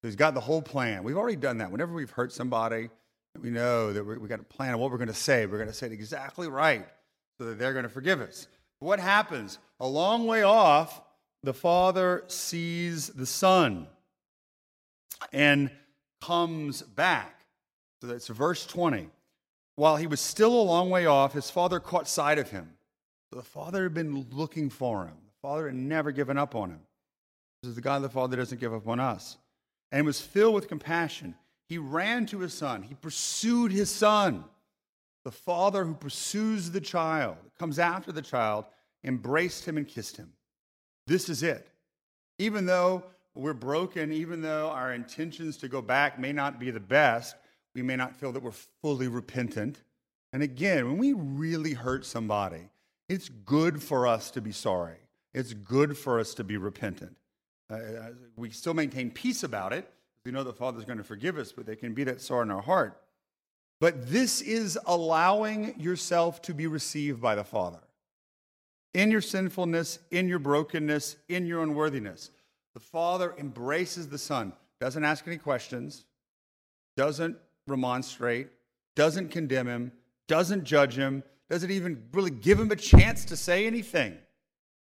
So 0.00 0.08
he's 0.08 0.16
got 0.16 0.34
the 0.34 0.40
whole 0.40 0.62
plan. 0.62 1.02
We've 1.02 1.16
already 1.16 1.36
done 1.36 1.58
that. 1.58 1.70
Whenever 1.70 1.92
we've 1.92 2.10
hurt 2.10 2.32
somebody, 2.32 2.88
we 3.40 3.50
know 3.50 3.92
that 3.92 4.04
we've 4.04 4.28
got 4.28 4.40
a 4.40 4.44
plan 4.44 4.74
of 4.74 4.80
what 4.80 4.90
we're 4.90 4.98
going 4.98 5.08
to 5.08 5.14
say. 5.14 5.46
We're 5.46 5.58
going 5.58 5.68
to 5.68 5.74
say 5.74 5.86
it 5.86 5.92
exactly 5.92 6.48
right 6.48 6.86
so 7.38 7.46
that 7.46 7.58
they're 7.58 7.72
going 7.72 7.84
to 7.84 7.88
forgive 7.88 8.20
us. 8.20 8.46
What 8.80 9.00
happens? 9.00 9.58
A 9.80 9.86
long 9.86 10.26
way 10.26 10.42
off, 10.42 11.00
the 11.42 11.54
father 11.54 12.24
sees 12.28 13.08
the 13.08 13.26
son 13.26 13.86
and 15.32 15.70
comes 16.20 16.82
back. 16.82 17.44
So 18.00 18.06
that's 18.06 18.28
verse 18.28 18.66
20. 18.66 19.08
While 19.76 19.96
he 19.96 20.06
was 20.06 20.20
still 20.20 20.52
a 20.52 20.62
long 20.62 20.90
way 20.90 21.06
off, 21.06 21.32
his 21.32 21.50
father 21.50 21.80
caught 21.80 22.08
sight 22.08 22.38
of 22.38 22.50
him. 22.50 22.70
So 23.30 23.38
the 23.38 23.44
father 23.44 23.84
had 23.84 23.94
been 23.94 24.26
looking 24.32 24.70
for 24.70 25.04
him. 25.06 25.14
The 25.26 25.48
father 25.48 25.66
had 25.66 25.76
never 25.76 26.12
given 26.12 26.38
up 26.38 26.54
on 26.54 26.70
him. 26.70 26.80
This 27.62 27.70
is 27.70 27.74
the 27.74 27.80
God 27.80 28.02
the 28.02 28.08
Father 28.08 28.36
doesn't 28.36 28.60
give 28.60 28.72
up 28.72 28.86
on 28.86 29.00
us. 29.00 29.36
And 29.90 30.04
was 30.04 30.20
filled 30.20 30.54
with 30.54 30.68
compassion. 30.68 31.34
He 31.68 31.78
ran 31.78 32.26
to 32.26 32.40
his 32.40 32.54
son. 32.54 32.82
He 32.82 32.94
pursued 32.94 33.72
his 33.72 33.90
son. 33.90 34.44
The 35.24 35.30
father 35.30 35.84
who 35.84 35.94
pursues 35.94 36.70
the 36.70 36.80
child, 36.80 37.36
comes 37.58 37.78
after 37.78 38.12
the 38.12 38.22
child, 38.22 38.64
embraced 39.04 39.66
him 39.66 39.76
and 39.76 39.86
kissed 39.86 40.16
him. 40.16 40.32
This 41.06 41.28
is 41.28 41.42
it. 41.42 41.68
Even 42.38 42.66
though 42.66 43.04
we're 43.34 43.54
broken, 43.54 44.12
even 44.12 44.42
though 44.42 44.68
our 44.68 44.92
intentions 44.92 45.56
to 45.58 45.68
go 45.68 45.82
back 45.82 46.18
may 46.18 46.32
not 46.32 46.58
be 46.58 46.70
the 46.70 46.80
best, 46.80 47.36
we 47.74 47.82
may 47.82 47.96
not 47.96 48.14
feel 48.16 48.32
that 48.32 48.42
we're 48.42 48.52
fully 48.82 49.08
repentant. 49.08 49.82
And 50.32 50.42
again, 50.42 50.86
when 50.86 50.98
we 50.98 51.12
really 51.12 51.72
hurt 51.72 52.04
somebody, 52.04 52.68
it's 53.08 53.28
good 53.28 53.82
for 53.82 54.06
us 54.06 54.30
to 54.32 54.40
be 54.40 54.52
sorry. 54.52 54.98
It's 55.32 55.52
good 55.52 55.96
for 55.96 56.18
us 56.18 56.34
to 56.34 56.44
be 56.44 56.56
repentant. 56.56 57.16
Uh, 57.70 57.74
uh 57.74 58.10
we 58.36 58.50
still 58.50 58.74
maintain 58.74 59.10
peace 59.10 59.42
about 59.42 59.72
it. 59.72 59.90
We 60.24 60.32
know 60.32 60.44
the 60.44 60.52
Father's 60.52 60.84
going 60.84 60.98
to 60.98 61.04
forgive 61.04 61.38
us, 61.38 61.52
but 61.52 61.66
there 61.66 61.76
can 61.76 61.94
be 61.94 62.04
that 62.04 62.20
sorrow 62.20 62.42
in 62.42 62.50
our 62.50 62.62
heart. 62.62 63.00
But 63.80 64.10
this 64.10 64.40
is 64.40 64.78
allowing 64.86 65.78
yourself 65.78 66.42
to 66.42 66.54
be 66.54 66.66
received 66.66 67.20
by 67.20 67.34
the 67.34 67.44
Father 67.44 67.78
in 68.94 69.10
your 69.10 69.20
sinfulness, 69.20 70.00
in 70.10 70.28
your 70.28 70.38
brokenness, 70.38 71.16
in 71.28 71.46
your 71.46 71.62
unworthiness. 71.62 72.30
The 72.74 72.80
Father 72.80 73.34
embraces 73.38 74.08
the 74.08 74.18
Son, 74.18 74.52
doesn't 74.80 75.04
ask 75.04 75.26
any 75.26 75.38
questions, 75.38 76.04
doesn't 76.96 77.36
remonstrate, 77.66 78.48
doesn't 78.96 79.30
condemn 79.30 79.68
him, 79.68 79.92
doesn't 80.26 80.64
judge 80.64 80.96
him, 80.96 81.22
doesn't 81.48 81.70
even 81.70 82.02
really 82.12 82.30
give 82.30 82.58
him 82.58 82.70
a 82.70 82.76
chance 82.76 83.24
to 83.26 83.36
say 83.36 83.66
anything. 83.66 84.16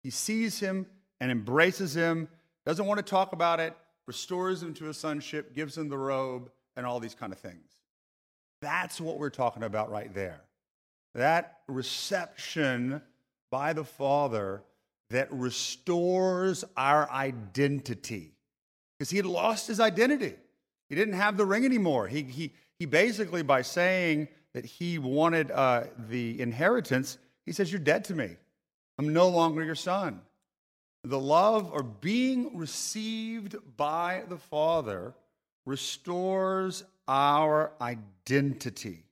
He 0.04 0.10
sees 0.10 0.60
him 0.60 0.86
and 1.20 1.32
embraces 1.32 1.96
him, 1.96 2.28
doesn't 2.66 2.86
want 2.86 2.98
to 2.98 3.04
talk 3.04 3.34
about 3.34 3.60
it, 3.60 3.76
restores 4.08 4.62
him 4.62 4.74
to 4.76 4.90
a 4.90 4.94
sonship, 4.94 5.54
gives 5.56 5.78
him 5.78 5.90
the 5.90 5.98
robe, 5.98 6.50
and 6.76 6.86
all 6.86 7.00
these 7.00 7.16
kind 7.16 7.32
of 7.32 7.40
things. 7.40 7.82
That's 8.62 9.00
what 9.00 9.20
we're 9.20 9.30
talking 9.30 9.64
about 9.64 9.92
right 9.92 10.14
there. 10.14 10.42
That 11.14 11.60
reception 11.68 13.02
by 13.52 13.74
the 13.74 13.84
Father 13.84 14.64
that 15.10 15.32
restores 15.32 16.64
our 16.76 17.10
identity. 17.12 18.32
Because 18.98 19.10
he 19.10 19.18
had 19.18 19.26
lost 19.26 19.68
his 19.68 19.80
identity. 19.80 20.36
He 20.90 20.96
didn't 20.96 21.16
have 21.16 21.38
the 21.38 21.46
ring 21.46 21.66
anymore. 21.66 22.08
He, 22.08 22.24
he, 22.24 22.54
he 22.80 22.86
basically, 22.86 23.44
by 23.44 23.62
saying 23.62 24.28
that 24.54 24.66
he 24.66 24.98
wanted 24.98 25.52
uh, 25.52 25.84
the 26.10 26.40
inheritance, 26.40 27.18
he 27.46 27.52
says, 27.52 27.72
You're 27.72 27.80
dead 27.80 28.06
to 28.06 28.16
me. 28.16 28.38
I'm 28.98 29.12
no 29.12 29.28
longer 29.28 29.64
your 29.64 29.76
son. 29.76 30.22
The 31.04 31.20
love 31.20 31.72
or 31.72 31.84
being 31.84 32.58
received 32.58 33.56
by 33.78 34.24
the 34.30 34.38
Father 34.38 35.14
restores 35.66 36.84
our 37.08 37.72
identity. 37.82 39.04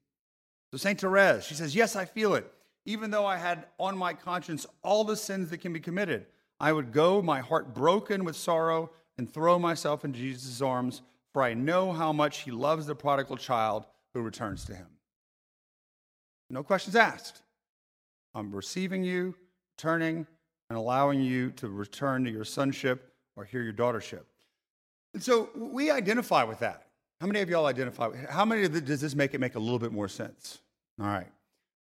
So, 0.71 0.77
St. 0.77 0.99
Therese, 0.99 1.45
she 1.45 1.53
says, 1.53 1.75
Yes, 1.75 1.95
I 1.95 2.05
feel 2.05 2.35
it 2.35 2.51
even 2.85 3.11
though 3.11 3.25
I 3.25 3.37
had 3.37 3.65
on 3.79 3.97
my 3.97 4.13
conscience 4.13 4.65
all 4.81 5.03
the 5.03 5.15
sins 5.15 5.49
that 5.49 5.59
can 5.59 5.73
be 5.73 5.79
committed, 5.79 6.25
I 6.59 6.73
would 6.73 6.91
go, 6.91 7.21
my 7.21 7.39
heart 7.39 7.73
broken 7.73 8.23
with 8.23 8.35
sorrow, 8.35 8.91
and 9.17 9.31
throw 9.31 9.59
myself 9.59 10.03
in 10.03 10.13
Jesus' 10.13 10.61
arms, 10.61 11.01
for 11.33 11.43
I 11.43 11.53
know 11.53 11.91
how 11.91 12.11
much 12.11 12.39
he 12.39 12.51
loves 12.51 12.87
the 12.87 12.95
prodigal 12.95 13.37
child 13.37 13.85
who 14.13 14.21
returns 14.21 14.65
to 14.65 14.75
him. 14.75 14.87
No 16.49 16.63
questions 16.63 16.95
asked. 16.95 17.41
I'm 18.33 18.53
receiving 18.53 19.03
you, 19.03 19.35
turning, 19.77 20.25
and 20.71 20.77
allowing 20.77 21.19
you 21.19 21.51
to 21.51 21.67
return 21.67 22.23
to 22.23 22.31
your 22.31 22.45
sonship 22.45 23.11
or 23.35 23.43
hear 23.43 23.61
your 23.61 23.73
daughtership. 23.73 24.21
And 25.13 25.21
so 25.21 25.49
we 25.53 25.91
identify 25.91 26.45
with 26.45 26.59
that. 26.59 26.87
How 27.19 27.27
many 27.27 27.41
of 27.41 27.49
y'all 27.49 27.65
identify? 27.65 28.09
How 28.29 28.45
many 28.45 28.69
does 28.69 29.01
this 29.01 29.13
make 29.13 29.33
it 29.33 29.41
make 29.41 29.55
a 29.55 29.59
little 29.59 29.79
bit 29.79 29.91
more 29.91 30.07
sense? 30.07 30.59
All 30.97 31.07
right. 31.07 31.27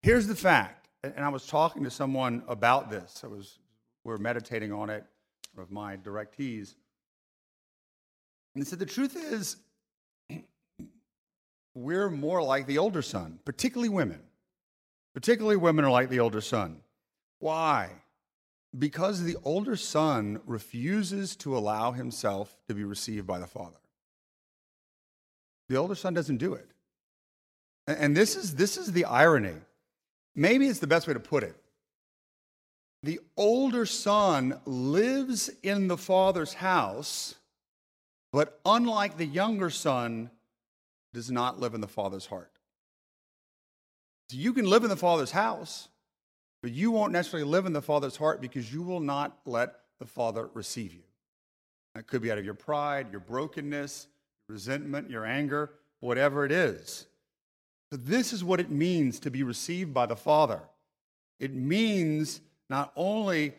Here's 0.02 0.26
the 0.26 0.34
fact 0.34 0.90
and 1.02 1.24
I 1.24 1.30
was 1.30 1.46
talking 1.46 1.82
to 1.84 1.90
someone 1.90 2.42
about 2.46 2.90
this. 2.90 3.22
I 3.24 3.28
was 3.28 3.58
we 4.04 4.12
were 4.12 4.18
meditating 4.18 4.70
on 4.70 4.90
it 4.90 5.06
of 5.56 5.70
my 5.70 5.96
directees. 5.96 6.74
And 8.54 8.62
they 8.62 8.68
said 8.68 8.80
the 8.80 8.84
truth 8.84 9.16
is 9.16 9.56
we're 11.74 12.10
more 12.10 12.42
like 12.42 12.66
the 12.66 12.76
older 12.76 13.00
son, 13.00 13.38
particularly 13.46 13.88
women. 13.88 14.20
Particularly 15.14 15.56
women 15.56 15.86
are 15.86 15.90
like 15.90 16.10
the 16.10 16.20
older 16.20 16.42
son. 16.42 16.82
Why? 17.38 17.88
Because 18.76 19.22
the 19.22 19.36
older 19.44 19.76
son 19.76 20.40
refuses 20.46 21.36
to 21.36 21.56
allow 21.56 21.92
himself 21.92 22.56
to 22.68 22.74
be 22.74 22.84
received 22.84 23.26
by 23.26 23.38
the 23.38 23.46
father. 23.46 23.78
The 25.68 25.76
older 25.76 25.94
son 25.94 26.14
doesn't 26.14 26.38
do 26.38 26.54
it. 26.54 26.68
And 27.86 28.16
this 28.16 28.34
is, 28.34 28.56
this 28.56 28.76
is 28.76 28.92
the 28.92 29.04
irony 29.04 29.56
maybe 30.34 30.66
it's 30.66 30.80
the 30.80 30.86
best 30.86 31.06
way 31.06 31.14
to 31.14 31.20
put 31.20 31.42
it. 31.42 31.56
The 33.02 33.20
older 33.36 33.86
son 33.86 34.58
lives 34.64 35.50
in 35.62 35.88
the 35.88 35.96
father's 35.96 36.54
house, 36.54 37.34
but 38.32 38.58
unlike 38.64 39.16
the 39.16 39.26
younger 39.26 39.70
son, 39.70 40.30
does 41.12 41.30
not 41.30 41.60
live 41.60 41.74
in 41.74 41.80
the 41.80 41.86
father's 41.86 42.26
heart. 42.26 42.50
So 44.30 44.38
you 44.38 44.52
can 44.52 44.64
live 44.64 44.84
in 44.84 44.90
the 44.90 44.96
father's 44.96 45.30
house, 45.30 45.88
but 46.64 46.72
you 46.72 46.90
won't 46.90 47.12
necessarily 47.12 47.46
live 47.46 47.66
in 47.66 47.74
the 47.74 47.82
father's 47.82 48.16
heart 48.16 48.40
because 48.40 48.72
you 48.72 48.80
will 48.80 48.98
not 48.98 49.36
let 49.44 49.74
the 49.98 50.06
father 50.06 50.48
receive 50.54 50.94
you. 50.94 51.02
That 51.94 52.06
could 52.06 52.22
be 52.22 52.32
out 52.32 52.38
of 52.38 52.44
your 52.46 52.54
pride, 52.54 53.08
your 53.10 53.20
brokenness, 53.20 54.06
resentment, 54.48 55.10
your 55.10 55.26
anger, 55.26 55.72
whatever 56.00 56.42
it 56.42 56.50
is. 56.50 57.06
So, 57.92 57.98
this 57.98 58.32
is 58.32 58.42
what 58.42 58.60
it 58.60 58.70
means 58.70 59.20
to 59.20 59.30
be 59.30 59.42
received 59.42 59.92
by 59.92 60.06
the 60.06 60.16
Father. 60.16 60.62
It 61.38 61.52
means 61.52 62.40
not 62.70 62.92
only 62.96 63.52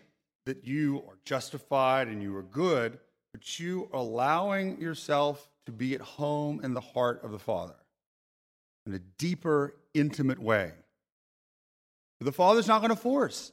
that 0.48 0.66
you 0.66 1.04
are 1.08 1.20
justified 1.26 2.08
and 2.08 2.24
you 2.24 2.36
are 2.36 2.42
good, 2.42 2.98
but 3.34 3.60
you 3.60 3.88
are 3.94 4.00
allowing 4.00 4.82
yourself 4.82 5.48
to 5.68 5.72
be 5.72 5.94
at 5.94 6.02
home 6.02 6.60
in 6.64 6.74
the 6.74 6.82
heart 6.82 7.24
of 7.24 7.30
the 7.30 7.38
Father 7.38 7.76
in 8.88 8.96
a 8.96 9.00
deeper, 9.20 9.76
intimate 9.94 10.40
way. 10.40 10.72
The 12.26 12.32
Father's 12.32 12.68
not 12.68 12.82
going 12.82 12.90
to 12.90 12.96
force. 12.96 13.52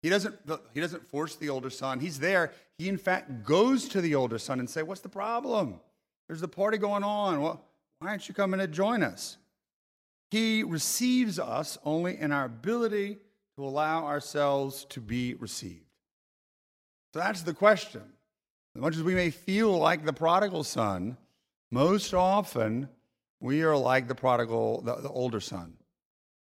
He 0.00 0.08
doesn't, 0.08 0.34
he 0.74 0.80
doesn't 0.80 1.06
force 1.06 1.36
the 1.36 1.48
older 1.48 1.70
son. 1.70 2.00
He's 2.00 2.18
there. 2.18 2.52
He, 2.78 2.88
in 2.88 2.98
fact, 2.98 3.44
goes 3.44 3.88
to 3.88 4.00
the 4.00 4.14
older 4.14 4.38
son 4.38 4.58
and 4.58 4.68
say, 4.68 4.82
What's 4.82 5.00
the 5.00 5.08
problem? 5.08 5.80
There's 6.28 6.40
the 6.40 6.48
party 6.48 6.78
going 6.78 7.04
on. 7.04 7.40
Well, 7.40 7.64
why 7.98 8.08
aren't 8.08 8.28
you 8.28 8.34
coming 8.34 8.58
to 8.60 8.66
join 8.66 9.02
us? 9.02 9.36
He 10.30 10.62
receives 10.62 11.38
us 11.38 11.78
only 11.84 12.18
in 12.18 12.32
our 12.32 12.46
ability 12.46 13.18
to 13.56 13.64
allow 13.64 14.06
ourselves 14.06 14.86
to 14.86 15.00
be 15.00 15.34
received. 15.34 15.84
So 17.12 17.20
that's 17.20 17.42
the 17.42 17.54
question. 17.54 18.02
As 18.74 18.80
much 18.80 18.96
as 18.96 19.02
we 19.02 19.14
may 19.14 19.30
feel 19.30 19.76
like 19.76 20.04
the 20.04 20.12
prodigal 20.12 20.64
son, 20.64 21.18
most 21.70 22.14
often 22.14 22.88
we 23.40 23.62
are 23.62 23.76
like 23.76 24.08
the 24.08 24.14
prodigal, 24.14 24.80
the, 24.80 24.96
the 24.96 25.10
older 25.10 25.40
son. 25.40 25.74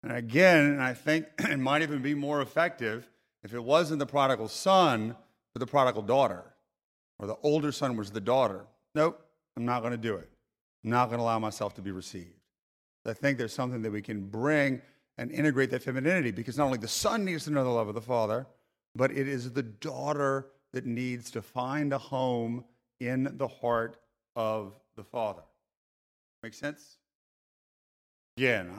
And 0.03 0.13
again, 0.13 0.81
I 0.81 0.95
think 0.95 1.27
it 1.39 1.59
might 1.59 1.83
even 1.83 2.03
be 2.03 2.15
more 2.15 2.41
effective 2.41 3.09
if 3.43 3.55
it 3.55 3.63
wasn't 3.63 3.99
the 3.99 4.07
prodigal 4.07 4.49
son, 4.49 5.17
but 5.53 5.61
the 5.61 5.67
prodigal 5.67 6.03
daughter, 6.03 6.45
or 7.19 7.27
the 7.27 7.37
older 7.43 7.73
son 7.73 7.97
was 7.97 8.11
the 8.11 8.21
daughter. 8.21 8.67
Nope, 8.95 9.21
I'm 9.57 9.65
not 9.65 9.81
going 9.81 9.93
to 9.93 9.99
do 9.99 10.17
it. 10.17 10.29
I'm 10.85 10.91
not 10.91 11.07
going 11.07 11.19
to 11.19 11.23
allow 11.23 11.39
myself 11.39 11.75
to 11.75 11.83
be 11.83 11.91
received. 11.91 12.35
I 13.07 13.15
think 13.15 13.39
there's 13.39 13.55
something 13.55 13.83
that 13.83 13.91
we 13.91 14.03
can 14.03 14.27
bring 14.27 14.83
and 15.17 15.31
integrate 15.31 15.71
that 15.71 15.83
femininity 15.83 16.31
because 16.31 16.59
not 16.59 16.67
only 16.67 16.79
the 16.79 16.89
son 16.89 17.25
needs 17.25 17.45
to 17.45 17.51
know 17.51 17.65
the 17.65 17.71
love 17.71 17.89
of 17.89 17.95
the 17.95 18.03
father, 18.03 18.47
but 18.95 19.11
it 19.11 19.27
is 19.27 19.53
the 19.53 19.63
daughter 19.63 20.49
that 20.73 20.85
needs 20.85 21.31
to 21.31 21.43
find 21.43 21.93
a 21.93 21.99
home 21.99 22.65
in 23.01 23.37
the 23.37 23.49
heart 23.49 23.97
of 24.37 24.75
the 24.97 25.05
father. 25.05 25.43
Make 26.43 26.55
sense? 26.55 26.98
Again, 28.39 28.71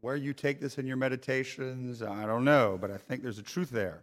where 0.00 0.16
you 0.16 0.32
take 0.32 0.60
this 0.60 0.76
in 0.76 0.88
your 0.88 0.96
meditations, 0.96 2.02
I 2.02 2.26
don't 2.26 2.44
know, 2.44 2.76
but 2.80 2.90
I 2.90 2.96
think 2.96 3.22
there's 3.22 3.38
a 3.38 3.44
truth 3.44 3.70
there. 3.70 4.02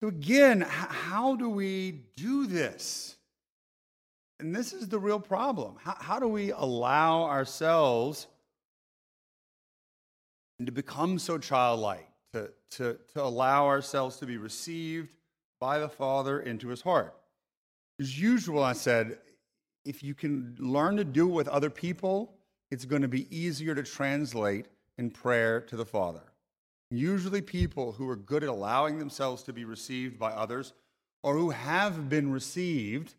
So, 0.00 0.08
again, 0.08 0.62
how 0.62 1.36
do 1.36 1.50
we 1.50 2.04
do 2.16 2.46
this? 2.46 3.18
And 4.38 4.56
this 4.56 4.72
is 4.72 4.88
the 4.88 4.98
real 4.98 5.20
problem. 5.20 5.74
How, 5.78 5.94
how 6.00 6.18
do 6.18 6.26
we 6.26 6.52
allow 6.52 7.24
ourselves 7.24 8.28
to 10.64 10.72
become 10.72 11.18
so 11.18 11.36
childlike, 11.36 12.08
to, 12.32 12.50
to, 12.70 12.98
to 13.12 13.22
allow 13.22 13.66
ourselves 13.66 14.16
to 14.20 14.26
be 14.26 14.38
received 14.38 15.10
by 15.60 15.80
the 15.80 15.88
Father 15.90 16.40
into 16.40 16.68
his 16.68 16.80
heart? 16.80 17.14
As 18.00 18.18
usual, 18.18 18.64
I 18.64 18.72
said, 18.72 19.18
if 19.84 20.02
you 20.02 20.14
can 20.14 20.56
learn 20.58 20.96
to 20.96 21.04
do 21.04 21.28
it 21.28 21.32
with 21.32 21.48
other 21.48 21.68
people, 21.68 22.39
it's 22.70 22.84
going 22.84 23.02
to 23.02 23.08
be 23.08 23.34
easier 23.36 23.74
to 23.74 23.82
translate 23.82 24.66
in 24.98 25.10
prayer 25.10 25.60
to 25.62 25.76
the 25.76 25.84
Father. 25.84 26.22
Usually, 26.90 27.40
people 27.40 27.92
who 27.92 28.08
are 28.08 28.16
good 28.16 28.42
at 28.42 28.48
allowing 28.48 28.98
themselves 28.98 29.42
to 29.44 29.52
be 29.52 29.64
received 29.64 30.18
by 30.18 30.32
others 30.32 30.72
or 31.22 31.34
who 31.34 31.50
have 31.50 32.08
been 32.08 32.32
received 32.32 33.14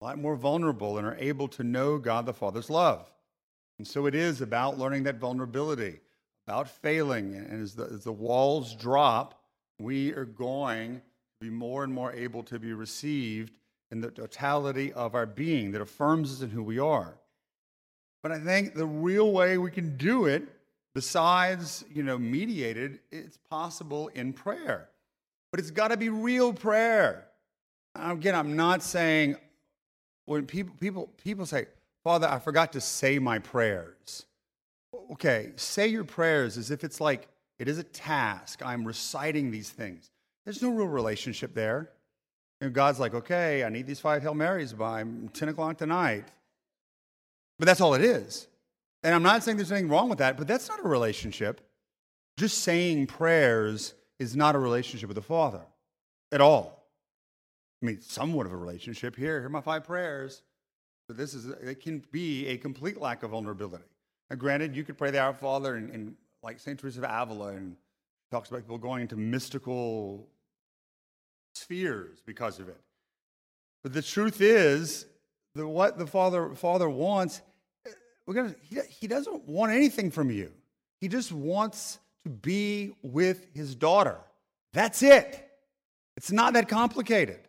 a 0.00 0.04
lot 0.04 0.18
more 0.18 0.36
vulnerable 0.36 0.98
and 0.98 1.06
are 1.06 1.16
able 1.18 1.48
to 1.48 1.64
know 1.64 1.98
God 1.98 2.26
the 2.26 2.32
Father's 2.32 2.70
love. 2.70 3.10
And 3.78 3.86
so 3.86 4.06
it 4.06 4.14
is 4.14 4.40
about 4.40 4.78
learning 4.78 5.04
that 5.04 5.16
vulnerability, 5.16 6.00
about 6.46 6.68
failing. 6.68 7.34
And 7.34 7.62
as 7.62 7.74
the, 7.74 7.84
as 7.84 8.04
the 8.04 8.12
walls 8.12 8.74
drop, 8.74 9.42
we 9.78 10.12
are 10.12 10.24
going 10.24 10.96
to 10.96 11.02
be 11.40 11.50
more 11.50 11.84
and 11.84 11.92
more 11.92 12.12
able 12.12 12.42
to 12.44 12.58
be 12.58 12.72
received 12.72 13.52
in 13.90 14.00
the 14.00 14.10
totality 14.10 14.92
of 14.92 15.14
our 15.14 15.26
being 15.26 15.72
that 15.72 15.80
affirms 15.80 16.32
us 16.32 16.42
in 16.42 16.50
who 16.50 16.62
we 16.62 16.78
are. 16.78 17.18
But 18.24 18.32
I 18.32 18.38
think 18.38 18.74
the 18.74 18.86
real 18.86 19.32
way 19.32 19.58
we 19.58 19.70
can 19.70 19.98
do 19.98 20.24
it, 20.24 20.48
besides, 20.94 21.84
you 21.92 22.02
know, 22.02 22.16
mediated, 22.16 23.00
it's 23.12 23.36
possible 23.50 24.08
in 24.14 24.32
prayer. 24.32 24.88
But 25.50 25.60
it's 25.60 25.70
got 25.70 25.88
to 25.88 25.98
be 25.98 26.08
real 26.08 26.54
prayer. 26.54 27.26
Again, 27.94 28.34
I'm 28.34 28.56
not 28.56 28.82
saying 28.82 29.36
when 30.24 30.46
people 30.46 30.74
people 30.80 31.10
people 31.22 31.44
say, 31.44 31.66
"Father, 32.02 32.26
I 32.26 32.38
forgot 32.38 32.72
to 32.72 32.80
say 32.80 33.18
my 33.18 33.40
prayers." 33.40 34.24
Okay, 35.12 35.52
say 35.56 35.86
your 35.86 36.04
prayers 36.04 36.56
as 36.56 36.70
if 36.70 36.82
it's 36.82 37.02
like 37.02 37.28
it 37.58 37.68
is 37.68 37.76
a 37.76 37.84
task. 37.84 38.62
I'm 38.64 38.86
reciting 38.86 39.50
these 39.50 39.68
things. 39.68 40.10
There's 40.46 40.62
no 40.62 40.70
real 40.70 40.88
relationship 40.88 41.52
there. 41.52 41.90
And 42.62 42.72
God's 42.72 42.98
like, 42.98 43.12
okay, 43.12 43.64
I 43.64 43.68
need 43.68 43.86
these 43.86 44.00
five 44.00 44.22
Hail 44.22 44.34
Marys 44.34 44.72
by 44.72 45.04
10 45.34 45.48
o'clock 45.50 45.76
tonight. 45.76 46.24
But 47.58 47.66
that's 47.66 47.80
all 47.80 47.94
it 47.94 48.02
is. 48.02 48.48
And 49.02 49.14
I'm 49.14 49.22
not 49.22 49.42
saying 49.42 49.56
there's 49.56 49.70
anything 49.70 49.90
wrong 49.90 50.08
with 50.08 50.18
that, 50.18 50.36
but 50.36 50.46
that's 50.46 50.68
not 50.68 50.80
a 50.80 50.88
relationship. 50.88 51.60
Just 52.38 52.58
saying 52.58 53.06
prayers 53.06 53.94
is 54.18 54.34
not 54.34 54.54
a 54.54 54.58
relationship 54.58 55.08
with 55.08 55.16
the 55.16 55.22
Father 55.22 55.60
at 56.32 56.40
all. 56.40 56.88
I 57.82 57.86
mean, 57.86 58.00
somewhat 58.00 58.46
of 58.46 58.52
a 58.52 58.56
relationship. 58.56 59.14
Here, 59.14 59.38
here 59.38 59.46
are 59.46 59.50
my 59.50 59.60
five 59.60 59.84
prayers. 59.84 60.42
But 61.06 61.16
this 61.16 61.34
is, 61.34 61.46
it 61.46 61.82
can 61.82 62.02
be 62.12 62.46
a 62.46 62.56
complete 62.56 63.00
lack 63.00 63.22
of 63.22 63.30
vulnerability. 63.30 63.84
Now, 64.30 64.36
granted, 64.36 64.74
you 64.74 64.84
could 64.84 64.96
pray 64.96 65.10
the 65.10 65.18
Our 65.18 65.34
Father 65.34 65.76
and, 65.76 65.90
and 65.90 66.14
like 66.42 66.58
St. 66.58 66.78
Teresa 66.78 67.00
of 67.00 67.04
Avila 67.04 67.48
and 67.48 67.76
talks 68.30 68.48
about 68.48 68.62
people 68.62 68.78
going 68.78 69.02
into 69.02 69.16
mystical 69.16 70.26
spheres 71.54 72.22
because 72.24 72.58
of 72.58 72.68
it. 72.68 72.80
But 73.82 73.92
the 73.92 74.02
truth 74.02 74.40
is, 74.40 75.06
the, 75.54 75.66
what 75.66 75.98
the 75.98 76.06
Father, 76.06 76.54
Father 76.54 76.88
wants, 76.88 77.42
uh, 77.86 77.90
we're 78.26 78.34
gonna, 78.34 78.54
he, 78.62 78.80
he 78.88 79.06
doesn't 79.06 79.46
want 79.48 79.72
anything 79.72 80.10
from 80.10 80.30
you. 80.30 80.52
He 81.00 81.08
just 81.08 81.32
wants 81.32 81.98
to 82.24 82.30
be 82.30 82.94
with 83.02 83.46
his 83.54 83.74
daughter. 83.74 84.18
That's 84.72 85.02
it. 85.02 85.48
It's 86.16 86.32
not 86.32 86.54
that 86.54 86.68
complicated. 86.68 87.40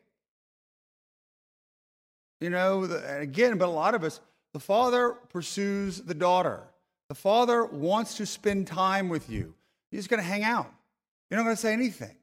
You 2.42 2.50
know, 2.50 2.84
again, 2.84 3.58
but 3.58 3.68
a 3.68 3.72
lot 3.72 3.96
of 3.96 4.04
us, 4.04 4.20
the 4.54 4.60
father 4.60 5.12
pursues 5.30 6.02
the 6.02 6.14
daughter. 6.14 6.62
The 7.10 7.16
father 7.16 7.66
wants 7.66 8.16
to 8.16 8.26
spend 8.26 8.68
time 8.68 9.10
with 9.10 9.30
you. 9.30 9.54
He's 9.92 10.08
going 10.08 10.22
to 10.22 10.28
hang 10.28 10.44
out. 10.44 10.72
You're 11.30 11.44
not 11.44 11.50
to 11.50 11.56
say 11.56 11.74
anything. 11.74 12.16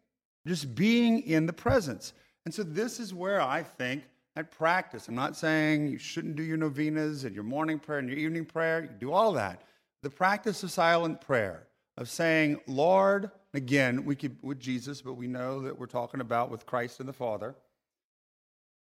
Just 0.47 0.75
being 0.75 1.21
in 1.21 1.47
the 1.47 1.53
presence. 1.53 2.12
And 2.45 2.53
so 2.53 2.62
this 2.62 3.01
is 3.01 3.14
where 3.14 3.40
I 3.40 3.62
think 3.62 4.03
at 4.37 4.51
practice, 4.51 5.09
I'm 5.09 5.14
not 5.14 5.37
saying 5.37 5.88
you 5.88 5.99
shouldn't 5.99 6.37
do 6.37 6.42
your 6.42 6.57
novenas 6.57 7.25
and 7.25 7.35
your 7.35 7.45
morning 7.45 7.79
prayer 7.79 7.99
and 7.99 8.09
your 8.09 8.18
evening 8.18 8.45
prayer. 8.45 8.83
You 8.83 8.88
do 8.99 9.12
all 9.12 9.33
that. 9.33 9.62
The 10.03 10.11
practice 10.11 10.62
of 10.62 10.71
silent 10.71 11.21
prayer, 11.21 11.66
of 11.99 12.09
saying, 12.09 12.61
Lord, 12.66 13.31
again, 13.55 14.05
we 14.05 14.16
keep 14.16 14.42
with 14.42 14.59
Jesus, 14.59 15.03
but 15.03 15.14
we 15.14 15.27
know 15.27 15.61
that 15.61 15.79
we're 15.79 15.87
talking 15.87 16.21
about 16.21 16.51
with 16.51 16.66
Christ 16.66 17.01
and 17.01 17.09
the 17.09 17.12
Father. 17.12 17.55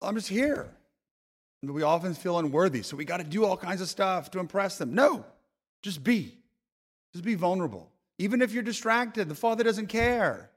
I'm 0.00 0.14
just 0.14 0.28
here. 0.28 0.70
We 1.62 1.82
often 1.82 2.14
feel 2.14 2.38
unworthy, 2.38 2.82
so 2.82 2.96
we 2.96 3.04
got 3.04 3.18
to 3.18 3.24
do 3.24 3.44
all 3.44 3.56
kinds 3.56 3.82
of 3.82 3.88
stuff 3.88 4.30
to 4.30 4.38
impress 4.38 4.78
them. 4.78 4.94
No, 4.94 5.26
just 5.82 6.02
be. 6.02 6.38
Just 7.12 7.24
be 7.24 7.34
vulnerable. 7.34 7.90
Even 8.18 8.40
if 8.40 8.52
you're 8.52 8.62
distracted, 8.62 9.28
the 9.28 9.34
Father 9.34 9.64
doesn't 9.64 9.88
care. 9.88 10.50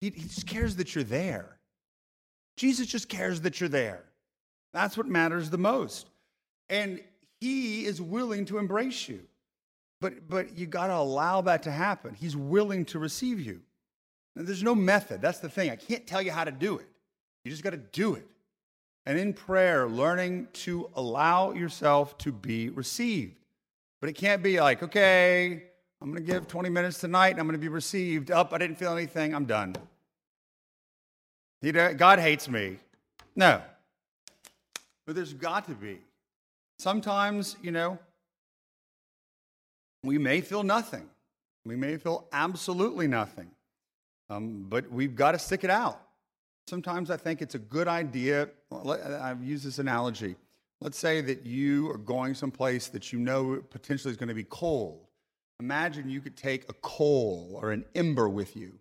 He, 0.00 0.10
he 0.10 0.22
just 0.22 0.46
cares 0.46 0.76
that 0.76 0.94
you're 0.94 1.04
there. 1.04 1.58
Jesus 2.56 2.88
just 2.88 3.08
cares 3.08 3.42
that 3.42 3.60
you're 3.60 3.68
there. 3.68 4.04
That's 4.78 4.96
what 4.96 5.08
matters 5.08 5.50
the 5.50 5.58
most. 5.58 6.08
And 6.68 7.00
He 7.40 7.84
is 7.84 8.00
willing 8.00 8.44
to 8.46 8.58
embrace 8.58 9.08
you. 9.08 9.20
But, 10.00 10.28
but 10.28 10.56
you 10.56 10.66
got 10.66 10.86
to 10.86 10.94
allow 10.94 11.40
that 11.42 11.64
to 11.64 11.72
happen. 11.72 12.14
He's 12.14 12.36
willing 12.36 12.84
to 12.86 13.00
receive 13.00 13.40
you. 13.40 13.60
And 14.36 14.46
there's 14.46 14.62
no 14.62 14.76
method. 14.76 15.20
That's 15.20 15.40
the 15.40 15.48
thing. 15.48 15.70
I 15.70 15.76
can't 15.76 16.06
tell 16.06 16.22
you 16.22 16.30
how 16.30 16.44
to 16.44 16.52
do 16.52 16.78
it. 16.78 16.86
You 17.44 17.50
just 17.50 17.64
got 17.64 17.70
to 17.70 17.76
do 17.76 18.14
it. 18.14 18.26
And 19.04 19.18
in 19.18 19.32
prayer, 19.32 19.88
learning 19.88 20.48
to 20.52 20.90
allow 20.94 21.52
yourself 21.52 22.16
to 22.18 22.30
be 22.30 22.68
received. 22.68 23.34
But 24.00 24.10
it 24.10 24.12
can't 24.12 24.44
be 24.44 24.60
like, 24.60 24.84
okay, 24.84 25.64
I'm 26.00 26.12
going 26.12 26.24
to 26.24 26.32
give 26.32 26.46
20 26.46 26.68
minutes 26.68 26.98
tonight 26.98 27.30
and 27.30 27.40
I'm 27.40 27.46
going 27.46 27.58
to 27.58 27.60
be 27.60 27.66
received. 27.66 28.30
Up, 28.30 28.50
oh, 28.52 28.54
I 28.54 28.58
didn't 28.58 28.76
feel 28.76 28.92
anything. 28.92 29.34
I'm 29.34 29.46
done. 29.46 29.74
God 31.96 32.20
hates 32.20 32.48
me. 32.48 32.76
No. 33.34 33.60
But 35.08 35.16
there's 35.16 35.32
got 35.32 35.64
to 35.68 35.74
be. 35.74 36.00
Sometimes, 36.78 37.56
you 37.62 37.70
know, 37.70 37.98
we 40.04 40.18
may 40.18 40.42
feel 40.42 40.62
nothing. 40.62 41.08
We 41.64 41.76
may 41.76 41.96
feel 41.96 42.26
absolutely 42.30 43.08
nothing. 43.08 43.50
Um, 44.28 44.66
but 44.68 44.92
we've 44.92 45.16
got 45.16 45.32
to 45.32 45.38
stick 45.38 45.64
it 45.64 45.70
out. 45.70 45.98
Sometimes 46.66 47.10
I 47.10 47.16
think 47.16 47.40
it's 47.40 47.54
a 47.54 47.58
good 47.58 47.88
idea. 47.88 48.50
I've 48.70 49.42
used 49.42 49.64
this 49.64 49.78
analogy. 49.78 50.36
Let's 50.82 50.98
say 50.98 51.22
that 51.22 51.46
you 51.46 51.90
are 51.90 51.96
going 51.96 52.34
someplace 52.34 52.88
that 52.88 53.10
you 53.10 53.18
know 53.18 53.62
potentially 53.70 54.10
is 54.10 54.18
going 54.18 54.28
to 54.28 54.34
be 54.34 54.44
cold. 54.44 55.06
Imagine 55.58 56.10
you 56.10 56.20
could 56.20 56.36
take 56.36 56.68
a 56.68 56.74
coal 56.82 57.58
or 57.62 57.72
an 57.72 57.86
ember 57.94 58.28
with 58.28 58.56
you 58.56 58.74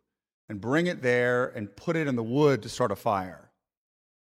and 0.49 0.59
bring 0.59 0.87
it 0.87 1.01
there 1.01 1.53
and 1.55 1.73
put 1.77 1.95
it 1.95 2.05
in 2.05 2.17
the 2.17 2.23
wood 2.23 2.63
to 2.63 2.67
start 2.67 2.91
a 2.91 2.97
fire. 2.97 3.46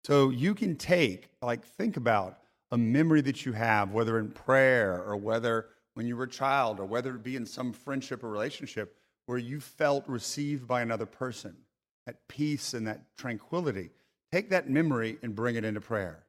So 0.06 0.30
you 0.30 0.56
can 0.56 0.76
take, 0.76 1.30
like, 1.42 1.66
think 1.66 1.98
about 1.98 2.40
a 2.72 2.78
memory 2.78 3.22
that 3.22 3.46
you 3.46 3.54
have, 3.54 3.92
whether 3.92 4.18
in 4.18 4.32
prayer 4.32 5.04
or 5.04 5.16
whether 5.16 5.68
when 5.94 6.08
you 6.08 6.16
were 6.16 6.24
a 6.24 6.30
child 6.30 6.80
or 6.80 6.86
whether 6.86 7.16
it 7.16 7.24
be 7.24 7.36
in 7.36 7.46
some 7.46 7.74
friendship 7.74 8.24
or 8.24 8.30
relationship 8.30 8.98
where 9.26 9.38
you 9.38 9.60
felt 9.60 10.08
received 10.08 10.68
by 10.68 10.82
another 10.82 11.06
person, 11.06 11.56
that 12.06 12.28
peace 12.28 12.74
and 12.74 12.88
that 12.88 13.02
tranquility. 13.18 13.92
Take 14.32 14.50
that 14.50 14.70
memory 14.70 15.18
and 15.22 15.36
bring 15.36 15.56
it 15.56 15.66
into 15.66 15.82
prayer 15.82 16.26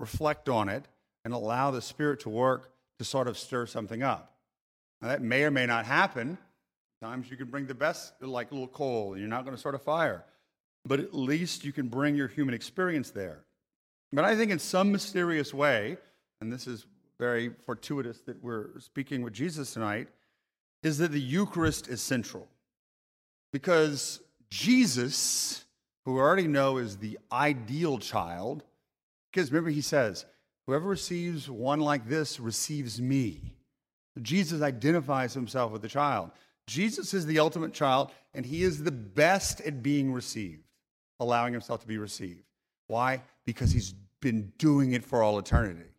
reflect 0.00 0.48
on 0.48 0.68
it, 0.68 0.86
and 1.24 1.34
allow 1.34 1.70
the 1.70 1.82
Spirit 1.82 2.20
to 2.20 2.30
work 2.30 2.72
to 2.98 3.04
sort 3.04 3.28
of 3.28 3.38
stir 3.38 3.66
something 3.66 4.02
up. 4.02 4.34
Now, 5.00 5.08
that 5.08 5.22
may 5.22 5.44
or 5.44 5.50
may 5.50 5.66
not 5.66 5.84
happen. 5.84 6.38
Sometimes 7.00 7.30
you 7.30 7.36
can 7.36 7.48
bring 7.48 7.66
the 7.66 7.74
best, 7.74 8.14
like 8.20 8.50
a 8.50 8.54
little 8.54 8.68
coal, 8.68 9.12
and 9.12 9.20
you're 9.20 9.28
not 9.28 9.44
going 9.44 9.54
to 9.54 9.60
start 9.60 9.74
a 9.74 9.78
fire. 9.78 10.24
But 10.84 11.00
at 11.00 11.14
least 11.14 11.64
you 11.64 11.72
can 11.72 11.88
bring 11.88 12.14
your 12.14 12.28
human 12.28 12.54
experience 12.54 13.10
there. 13.10 13.44
But 14.12 14.24
I 14.24 14.34
think 14.36 14.50
in 14.50 14.58
some 14.58 14.90
mysterious 14.90 15.54
way, 15.54 15.98
and 16.40 16.52
this 16.52 16.66
is 16.66 16.86
very 17.18 17.50
fortuitous 17.66 18.20
that 18.22 18.42
we're 18.42 18.78
speaking 18.80 19.22
with 19.22 19.32
Jesus 19.32 19.74
tonight, 19.74 20.08
is 20.82 20.98
that 20.98 21.12
the 21.12 21.20
Eucharist 21.20 21.88
is 21.88 22.00
central. 22.00 22.48
Because 23.52 24.20
Jesus, 24.48 25.64
who 26.04 26.14
we 26.14 26.20
already 26.20 26.48
know 26.48 26.78
is 26.78 26.96
the 26.96 27.18
ideal 27.30 27.98
child, 27.98 28.64
because 29.30 29.52
remember, 29.52 29.70
he 29.70 29.82
says, 29.82 30.24
Whoever 30.66 30.88
receives 30.88 31.50
one 31.50 31.80
like 31.80 32.08
this 32.08 32.38
receives 32.38 33.00
me. 33.00 33.54
Jesus 34.22 34.62
identifies 34.62 35.34
himself 35.34 35.72
with 35.72 35.82
the 35.82 35.88
child. 35.88 36.30
Jesus 36.66 37.14
is 37.14 37.26
the 37.26 37.40
ultimate 37.40 37.72
child, 37.72 38.10
and 38.34 38.46
he 38.46 38.62
is 38.62 38.82
the 38.82 38.92
best 38.92 39.60
at 39.62 39.82
being 39.82 40.12
received, 40.12 40.62
allowing 41.20 41.52
himself 41.52 41.80
to 41.82 41.86
be 41.86 41.98
received. 41.98 42.42
Why? 42.88 43.22
Because 43.46 43.70
he's 43.70 43.94
been 44.20 44.52
doing 44.58 44.92
it 44.92 45.04
for 45.04 45.22
all 45.22 45.38
eternity. 45.38 45.90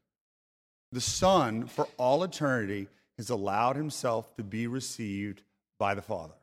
The 0.91 1.01
Son, 1.01 1.65
for 1.67 1.87
all 1.97 2.23
eternity, 2.23 2.87
has 3.17 3.29
allowed 3.29 3.77
himself 3.77 4.35
to 4.35 4.43
be 4.43 4.67
received 4.67 5.41
by 5.79 5.95
the 5.95 6.01
Father. 6.01 6.33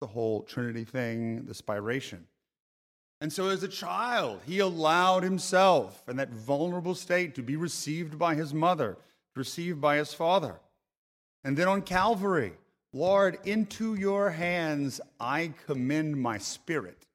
The 0.00 0.06
whole 0.06 0.42
Trinity 0.42 0.84
thing, 0.84 1.44
the 1.44 1.52
spiration. 1.52 2.20
And 3.20 3.32
so, 3.32 3.50
as 3.50 3.62
a 3.62 3.68
child, 3.68 4.40
he 4.46 4.58
allowed 4.58 5.22
himself 5.22 6.02
in 6.08 6.16
that 6.16 6.30
vulnerable 6.30 6.96
state 6.96 7.36
to 7.36 7.42
be 7.42 7.54
received 7.54 8.18
by 8.18 8.34
his 8.34 8.52
mother, 8.52 8.96
received 9.36 9.80
by 9.80 9.98
his 9.98 10.12
father. 10.12 10.58
And 11.44 11.56
then 11.56 11.68
on 11.68 11.82
Calvary, 11.82 12.54
Lord, 12.92 13.38
into 13.44 13.94
your 13.94 14.30
hands 14.30 15.00
I 15.20 15.52
commend 15.66 16.20
my 16.20 16.38
spirit, 16.38 17.06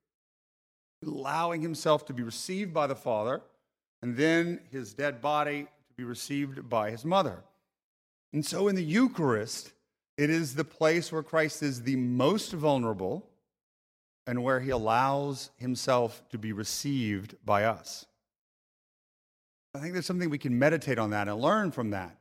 allowing 1.06 1.62
himself 1.62 2.06
to 2.06 2.14
be 2.14 2.24
received 2.24 2.74
by 2.74 2.88
the 2.88 2.96
Father, 2.96 3.42
and 4.02 4.16
then 4.16 4.60
his 4.72 4.94
dead 4.94 5.22
body 5.22 5.64
to 5.64 5.94
be 5.96 6.04
received 6.04 6.70
by 6.70 6.92
his 6.92 7.06
mother. 7.06 7.44
And 8.34 8.46
so 8.46 8.68
in 8.68 8.76
the 8.76 8.84
Eucharist, 8.84 9.74
it 10.18 10.30
is 10.30 10.56
the 10.56 10.64
place 10.64 11.12
where 11.12 11.24
Christ 11.24 11.64
is 11.64 11.84
the 11.84 11.96
most 11.96 12.52
vulnerable 12.52 13.28
and 14.26 14.44
where 14.44 14.60
he 14.60 14.72
allows 14.72 15.52
himself 15.58 16.22
to 16.30 16.38
be 16.38 16.52
received 16.52 17.36
by 17.46 17.64
us. 17.64 18.06
I 19.74 19.80
think 19.80 19.94
there's 19.94 20.06
something 20.06 20.30
we 20.30 20.38
can 20.38 20.58
meditate 20.58 21.00
on 21.00 21.12
that 21.12 21.28
and 21.28 21.40
learn 21.40 21.72
from 21.72 21.92
that. 21.92 22.18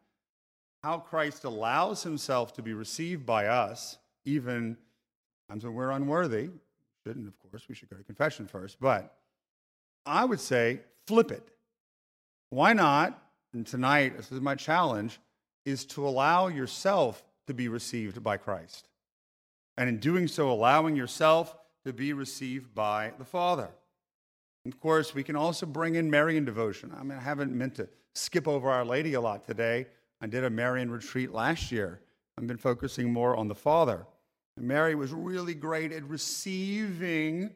How 0.82 0.98
Christ 0.98 1.44
allows 1.44 2.02
himself 2.02 2.52
to 2.54 2.62
be 2.62 2.74
received 2.74 3.26
by 3.26 3.46
us, 3.46 3.98
even 4.24 4.76
times 5.48 5.64
when 5.64 5.74
we're 5.74 5.90
unworthy. 5.90 6.50
Shouldn't, 7.06 7.28
of 7.28 7.38
course, 7.38 7.68
we 7.68 7.74
should 7.76 7.88
go 7.88 7.96
to 7.96 8.02
confession 8.02 8.48
first. 8.48 8.80
But 8.80 9.14
I 10.04 10.24
would 10.24 10.40
say 10.40 10.80
flip 11.06 11.30
it. 11.30 11.50
Why 12.50 12.72
not? 12.72 13.22
And 13.52 13.64
tonight, 13.64 14.16
this 14.16 14.32
is 14.32 14.40
my 14.40 14.56
challenge, 14.56 15.20
is 15.64 15.84
to 15.86 16.04
allow 16.04 16.48
yourself 16.48 17.22
to 17.46 17.54
be 17.54 17.68
received 17.68 18.24
by 18.24 18.38
Christ. 18.38 18.88
And 19.76 19.88
in 19.88 19.98
doing 19.98 20.26
so, 20.26 20.50
allowing 20.50 20.96
yourself 20.96 21.56
to 21.84 21.92
be 21.92 22.12
received 22.12 22.74
by 22.74 23.12
the 23.18 23.24
Father. 23.24 23.68
And 24.64 24.74
of 24.74 24.80
course, 24.80 25.14
we 25.14 25.22
can 25.22 25.36
also 25.36 25.64
bring 25.64 25.94
in 25.94 26.10
Marian 26.10 26.44
devotion. 26.44 26.92
I 26.98 27.04
mean, 27.04 27.18
I 27.18 27.22
haven't 27.22 27.52
meant 27.52 27.76
to 27.76 27.88
skip 28.14 28.48
over 28.48 28.68
Our 28.68 28.84
Lady 28.84 29.14
a 29.14 29.20
lot 29.20 29.46
today. 29.46 29.86
I 30.20 30.26
did 30.26 30.42
a 30.42 30.50
Marian 30.50 30.90
retreat 30.90 31.30
last 31.30 31.70
year. 31.70 32.00
I've 32.36 32.48
been 32.48 32.56
focusing 32.56 33.12
more 33.12 33.36
on 33.36 33.46
the 33.46 33.54
Father. 33.54 34.06
And 34.56 34.66
Mary 34.66 34.94
was 34.94 35.12
really 35.12 35.54
great 35.54 35.92
at 35.92 36.04
receiving 36.04 37.50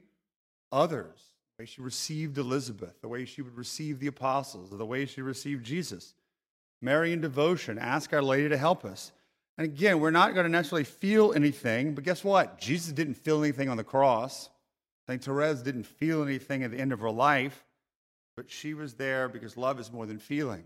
others, 0.70 1.18
the 1.56 1.62
way 1.62 1.66
she 1.66 1.80
received 1.80 2.38
Elizabeth, 2.38 3.00
the 3.00 3.08
way 3.08 3.24
she 3.24 3.42
would 3.42 3.56
receive 3.56 3.98
the 3.98 4.06
apostles, 4.06 4.70
the 4.70 4.84
way 4.84 5.06
she 5.06 5.22
received 5.22 5.64
Jesus. 5.64 6.14
Marian 6.82 7.20
devotion, 7.20 7.78
ask 7.78 8.12
Our 8.12 8.22
Lady 8.22 8.48
to 8.48 8.56
help 8.56 8.84
us. 8.84 9.12
And 9.58 9.66
again, 9.66 10.00
we're 10.00 10.10
not 10.10 10.34
going 10.34 10.44
to 10.44 10.50
necessarily 10.50 10.84
feel 10.84 11.32
anything, 11.34 11.94
but 11.94 12.04
guess 12.04 12.24
what? 12.24 12.58
Jesus 12.58 12.92
didn't 12.92 13.14
feel 13.14 13.42
anything 13.42 13.68
on 13.68 13.76
the 13.76 13.84
cross. 13.84 14.48
St. 15.06 15.22
Therese 15.22 15.60
didn't 15.60 15.84
feel 15.84 16.22
anything 16.22 16.62
at 16.62 16.70
the 16.70 16.78
end 16.78 16.92
of 16.92 17.00
her 17.00 17.10
life, 17.10 17.64
but 18.36 18.50
she 18.50 18.74
was 18.74 18.94
there 18.94 19.28
because 19.28 19.56
love 19.56 19.78
is 19.80 19.92
more 19.92 20.06
than 20.06 20.18
feeling. 20.18 20.64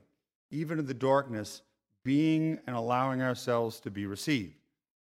Even 0.50 0.78
in 0.78 0.86
the 0.86 0.94
darkness, 0.94 1.62
being 2.04 2.60
and 2.66 2.76
allowing 2.76 3.22
ourselves 3.22 3.80
to 3.80 3.90
be 3.90 4.06
received. 4.06 4.63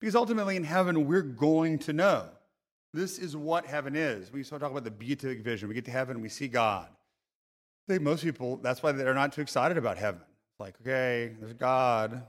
Because 0.01 0.15
ultimately 0.15 0.57
in 0.57 0.65
heaven, 0.65 1.07
we're 1.07 1.23
going 1.23 1.79
to 1.81 1.93
know. 1.93 2.29
This 2.93 3.19
is 3.19 3.37
what 3.37 3.67
heaven 3.67 3.97
is. 3.97 4.33
We 4.33 4.43
start 4.43 4.61
talking 4.61 4.77
about 4.77 4.85
the 4.85 4.91
beatific 4.91 5.43
vision. 5.43 5.69
We 5.69 5.75
get 5.75 5.85
to 5.87 5.91
heaven, 5.91 6.21
we 6.21 6.29
see 6.29 6.49
God. 6.49 6.89
I 7.89 7.93
think 7.93 8.03
most 8.03 8.23
people, 8.23 8.57
that's 8.59 8.83
why 8.83 8.93
they're 8.93 9.15
not 9.15 9.33
too 9.33 9.41
excited 9.41 9.77
about 9.77 9.99
heaven. 9.99 10.21
Like, 10.59 10.75
okay, 10.81 11.35
there's 11.41 11.53
God. 11.55 12.23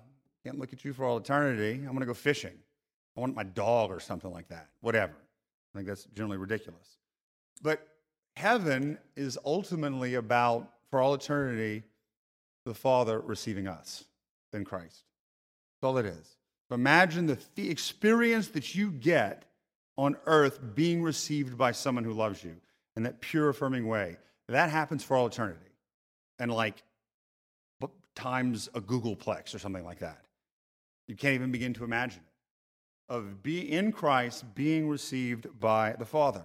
Can't 0.44 0.60
look 0.60 0.74
at 0.74 0.84
you 0.84 0.94
for 0.94 1.06
all 1.06 1.18
eternity. 1.18 1.74
I'm 1.74 1.88
going 1.88 2.00
to 2.00 2.06
go 2.06 2.14
fishing. 2.14 2.54
I 3.16 3.20
want 3.20 3.36
my 3.36 3.44
dog 3.44 3.92
or 3.92 4.00
something 4.00 4.32
like 4.32 4.48
that. 4.50 4.68
Whatever. 4.82 5.14
I 5.74 5.78
think 5.78 5.88
that's 5.88 6.06
generally 6.16 6.38
ridiculous. 6.38 6.98
But 7.62 7.88
heaven 8.36 8.98
is 9.16 9.38
ultimately 9.46 10.16
about, 10.16 10.70
for 10.90 11.02
all 11.02 11.14
eternity, 11.14 11.84
the 12.66 12.74
Father 12.74 13.20
receiving 13.22 13.68
us 13.68 14.06
in 14.54 14.66
Christ. 14.66 15.04
That's 15.82 15.90
all 15.90 15.98
it 15.98 16.06
is. 16.06 16.38
Imagine 16.72 17.28
the, 17.28 17.38
the 17.56 17.70
experience 17.70 18.50
that 18.50 18.76
you 18.76 18.92
get 18.92 19.46
on 19.98 20.18
earth 20.26 20.60
being 20.76 21.02
received 21.02 21.58
by 21.58 21.72
someone 21.72 22.04
who 22.04 22.14
loves 22.14 22.44
you 22.44 22.56
in 22.96 23.04
that 23.04 23.22
pure, 23.22 23.50
affirming 23.50 23.88
way. 23.88 24.18
That 24.48 24.70
happens 24.70 25.04
for 25.04 25.16
all 25.16 25.28
eternity. 25.28 25.60
And 26.40 26.52
like 26.52 26.84
times 28.16 28.70
a 28.74 28.82
Googolplex 28.82 29.54
or 29.54 29.60
something 29.60 29.84
like 29.84 30.00
that. 30.00 30.22
You 31.08 31.16
can't 31.16 31.36
even 31.36 31.52
begin 31.52 31.74
to 31.76 31.84
imagine 31.84 32.22
it 32.22 33.14
of 33.14 33.44
be 33.44 33.72
in 33.72 33.92
Christ 33.92 34.44
being 34.56 34.90
received 34.90 35.60
by 35.60 35.94
the 36.00 36.06
Father. 36.06 36.44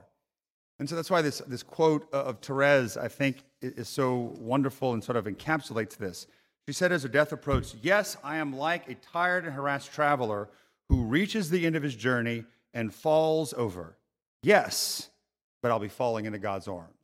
And 0.79 0.89
so 0.89 0.97
that's 0.97 1.11
why 1.11 1.23
this, 1.23 1.39
this 1.47 1.63
quote 1.63 2.13
of 2.13 2.41
Therese, 2.41 2.97
I 2.97 3.09
think, 3.09 3.45
is 3.63 3.89
so 3.89 4.35
wonderful 4.39 4.93
and 4.93 5.03
sort 5.03 5.17
of 5.17 5.25
encapsulates 5.25 5.97
this. 5.97 6.27
She 6.67 6.73
said 6.73 6.93
as 6.93 7.03
her 7.03 7.09
death 7.09 7.33
approached, 7.33 7.77
Yes, 7.83 8.17
I 8.23 8.37
am 8.37 8.57
like 8.57 8.89
a 8.89 8.95
tired 8.95 9.45
and 9.45 9.55
harassed 9.55 9.93
traveler 9.93 10.49
who 10.89 11.03
reaches 11.03 11.51
the 11.51 11.67
end 11.67 11.77
of 11.77 11.83
his 11.83 11.95
journey 11.95 12.45
and 12.75 12.95
falls 12.95 13.55
over. 13.55 13.97
Yes, 14.43 15.11
but 15.63 15.71
I'll 15.71 15.79
be 15.79 15.89
falling 15.89 16.27
into 16.27 16.39
God's 16.39 16.69
arms. 16.69 16.95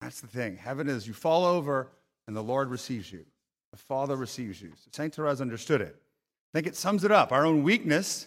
That's 0.00 0.20
the 0.20 0.26
thing. 0.26 0.56
Heaven 0.56 0.88
is 0.88 1.06
you 1.06 1.12
fall 1.12 1.44
over 1.44 1.88
and 2.26 2.36
the 2.36 2.42
Lord 2.42 2.68
receives 2.68 3.12
you. 3.12 3.24
The 3.72 3.78
Father 3.78 4.16
receives 4.16 4.60
you. 4.60 4.70
So 4.76 4.88
St. 4.92 5.14
Therese 5.14 5.40
understood 5.40 5.80
it. 5.80 5.96
I 5.96 6.58
think 6.58 6.66
it 6.66 6.76
sums 6.76 7.04
it 7.04 7.12
up. 7.12 7.32
Our 7.32 7.46
own 7.46 7.62
weakness 7.62 8.26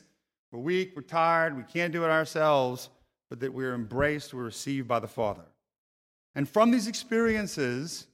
we're 0.53 0.59
weak, 0.59 0.93
we're 0.95 1.01
tired, 1.01 1.57
we 1.57 1.63
can't 1.63 1.91
do 1.91 2.05
it 2.05 2.09
ourselves, 2.09 2.89
but 3.27 3.39
that 3.39 3.51
we're 3.51 3.73
embraced, 3.73 4.35
we're 4.35 4.43
received 4.43 4.87
by 4.87 4.99
the 4.99 5.07
Father. 5.07 5.45
And 6.35 6.47
from 6.47 6.69
these 6.69 6.87
experiences, 6.87 8.05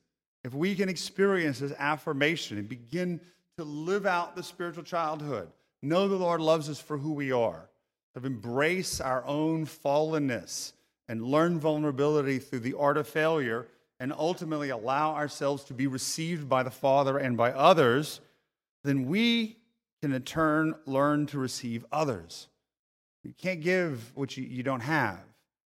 if 0.44 0.54
we 0.54 0.76
can 0.76 0.90
experience 0.90 1.60
this 1.60 1.74
affirmation 1.78 2.58
and 2.58 2.70
begin 2.70 3.20
to 3.58 3.64
live 3.64 4.06
out 4.06 4.36
the 4.36 4.44
spiritual 4.44 4.84
childhood, 4.84 5.50
know 5.82 6.08
the 6.08 6.16
Lord 6.16 6.42
loves 6.42 6.70
us 6.70 6.80
for 6.80 6.98
who 6.98 7.14
we 7.14 7.32
are, 7.32 7.70
to 8.16 8.26
embrace 8.26 9.00
our 9.02 9.24
own 9.26 9.66
fallenness 9.66 10.74
and 11.08 11.24
learn 11.24 11.60
vulnerability 11.60 12.40
through 12.40 12.60
the 12.60 12.76
art 12.78 12.98
of 12.98 13.08
failure, 13.08 13.68
and 14.00 14.14
ultimately 14.14 14.70
allow 14.70 15.14
ourselves 15.14 15.64
to 15.66 15.74
be 15.74 15.88
received 15.88 16.48
by 16.48 16.64
the 16.64 16.72
Father 16.72 17.18
and 17.18 17.36
by 17.36 17.52
others, 17.52 18.22
then 18.84 19.08
we 19.08 19.58
can 20.02 20.14
in 20.14 20.22
turn 20.22 20.74
learn 20.86 21.26
to 21.28 21.38
receive 21.38 21.86
others. 21.92 22.48
You 23.24 23.34
can't 23.38 23.60
give 23.60 24.16
what 24.16 24.38
you, 24.38 24.46
you 24.46 24.64
don't 24.64 24.80
have. 24.80 25.20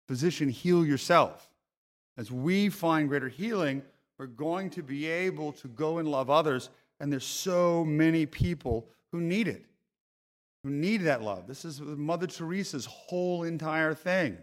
Physician, 0.07 0.49
heal 0.49 0.85
yourself. 0.85 1.49
As 2.17 2.31
we 2.31 2.69
find 2.69 3.09
greater 3.09 3.29
healing, 3.29 3.81
we're 4.21 4.27
going 4.27 4.69
to 4.69 4.83
be 4.83 5.07
able 5.07 5.51
to 5.51 5.67
go 5.69 5.97
and 5.97 6.07
love 6.07 6.29
others. 6.29 6.69
And 6.99 7.11
there's 7.11 7.25
so 7.25 7.83
many 7.83 8.27
people 8.27 8.87
who 9.11 9.19
need 9.19 9.47
it, 9.47 9.65
who 10.63 10.69
need 10.69 10.97
that 11.05 11.23
love. 11.23 11.47
This 11.47 11.65
is 11.65 11.81
Mother 11.81 12.27
Teresa's 12.27 12.85
whole 12.85 13.41
entire 13.41 13.95
thing. 13.95 14.37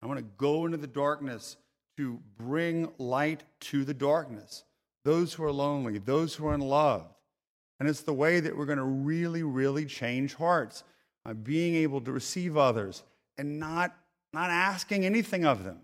I 0.00 0.06
want 0.06 0.20
to 0.20 0.26
go 0.36 0.66
into 0.66 0.76
the 0.76 0.86
darkness 0.86 1.56
to 1.96 2.20
bring 2.36 2.92
light 2.98 3.42
to 3.62 3.84
the 3.84 3.92
darkness. 3.92 4.62
Those 5.04 5.34
who 5.34 5.42
are 5.42 5.50
lonely, 5.50 5.98
those 5.98 6.36
who 6.36 6.46
are 6.46 6.54
unloved, 6.54 7.12
and 7.80 7.88
it's 7.88 8.02
the 8.02 8.14
way 8.14 8.38
that 8.38 8.56
we're 8.56 8.66
going 8.66 8.78
to 8.78 8.84
really, 8.84 9.42
really 9.42 9.84
change 9.84 10.34
hearts 10.34 10.84
by 11.24 11.32
being 11.32 11.74
able 11.74 12.00
to 12.02 12.12
receive 12.12 12.56
others 12.56 13.02
and 13.36 13.58
not, 13.58 13.96
not 14.32 14.50
asking 14.50 15.04
anything 15.04 15.44
of 15.44 15.64
them. 15.64 15.80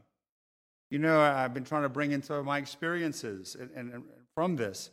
You 0.91 0.99
know, 0.99 1.21
I've 1.21 1.55
been 1.55 1.65
trying 1.65 1.83
to 1.83 1.89
bring 1.89 2.13
in 2.13 2.23
some 2.23 2.37
of 2.37 2.45
my 2.45 2.59
experiences 2.59 3.57
and, 3.59 3.71
and, 3.75 3.93
and 3.93 4.05
from 4.35 4.57
this. 4.57 4.91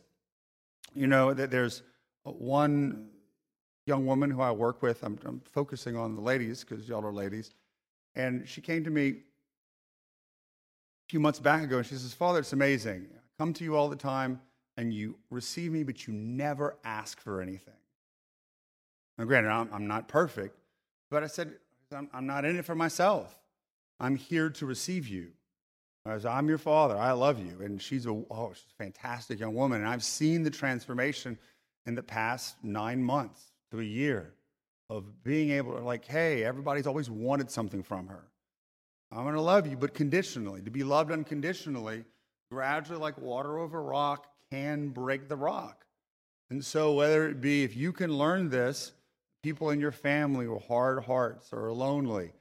You 0.94 1.06
know, 1.06 1.32
that 1.32 1.50
there's 1.50 1.82
one 2.24 3.08
young 3.86 4.06
woman 4.06 4.30
who 4.30 4.40
I 4.40 4.50
work 4.50 4.82
with. 4.82 5.02
I'm, 5.02 5.18
I'm 5.24 5.40
focusing 5.40 5.96
on 5.96 6.14
the 6.14 6.20
ladies 6.20 6.64
because 6.64 6.88
y'all 6.88 7.04
are 7.04 7.12
ladies. 7.12 7.54
And 8.14 8.48
she 8.48 8.60
came 8.60 8.84
to 8.84 8.90
me 8.90 9.08
a 9.08 9.14
few 11.08 11.20
months 11.20 11.38
back 11.38 11.62
ago 11.62 11.78
and 11.78 11.86
she 11.86 11.94
says, 11.94 12.12
Father, 12.12 12.40
it's 12.40 12.52
amazing. 12.52 13.06
I 13.14 13.18
come 13.38 13.52
to 13.54 13.64
you 13.64 13.76
all 13.76 13.88
the 13.88 13.96
time 13.96 14.40
and 14.76 14.92
you 14.92 15.16
receive 15.30 15.72
me, 15.72 15.82
but 15.82 16.06
you 16.06 16.12
never 16.12 16.76
ask 16.84 17.20
for 17.20 17.40
anything. 17.40 17.74
Now, 19.18 19.24
granted, 19.24 19.50
I'm, 19.50 19.68
I'm 19.72 19.86
not 19.86 20.08
perfect, 20.08 20.56
but 21.10 21.22
I 21.22 21.26
said, 21.26 21.54
I'm, 21.94 22.08
I'm, 22.12 22.26
not 22.26 22.44
in 22.44 22.58
it 22.58 22.64
for 22.64 22.74
myself. 22.74 23.38
I'm 24.00 24.16
here 24.16 24.48
to 24.50 24.66
receive 24.66 25.06
you. 25.06 25.32
As 26.04 26.26
I'm 26.26 26.48
your 26.48 26.58
father, 26.58 26.96
I 26.96 27.12
love 27.12 27.38
you. 27.38 27.64
And 27.64 27.80
she's 27.80 28.06
a, 28.06 28.10
oh, 28.10 28.52
she's 28.54 28.64
a 28.78 28.82
fantastic 28.82 29.38
young 29.38 29.54
woman. 29.54 29.80
And 29.80 29.88
I've 29.88 30.02
seen 30.02 30.42
the 30.42 30.50
transformation 30.50 31.38
in 31.86 31.94
the 31.94 32.02
past 32.02 32.56
nine 32.62 33.02
months 33.02 33.52
to 33.70 33.80
a 33.80 33.84
year 33.84 34.34
of 34.90 35.22
being 35.22 35.50
able 35.50 35.76
to, 35.76 35.80
like, 35.80 36.04
hey, 36.04 36.44
everybody's 36.44 36.86
always 36.86 37.08
wanted 37.08 37.50
something 37.50 37.82
from 37.82 38.08
her. 38.08 38.24
I'm 39.12 39.22
going 39.22 39.34
to 39.34 39.40
love 39.40 39.66
you, 39.66 39.76
but 39.76 39.94
conditionally. 39.94 40.60
To 40.62 40.70
be 40.70 40.82
loved 40.82 41.12
unconditionally, 41.12 42.04
gradually, 42.50 42.98
like 42.98 43.18
water 43.18 43.58
over 43.58 43.82
rock, 43.82 44.26
can 44.50 44.88
break 44.88 45.28
the 45.28 45.36
rock. 45.36 45.86
And 46.50 46.64
so, 46.64 46.94
whether 46.94 47.28
it 47.28 47.40
be 47.40 47.62
if 47.62 47.76
you 47.76 47.92
can 47.92 48.12
learn 48.12 48.50
this, 48.50 48.92
people 49.42 49.70
in 49.70 49.80
your 49.80 49.92
family 49.92 50.46
with 50.46 50.66
hard 50.66 51.04
hearts 51.04 51.52
or 51.52 51.72
lonely, 51.72 52.32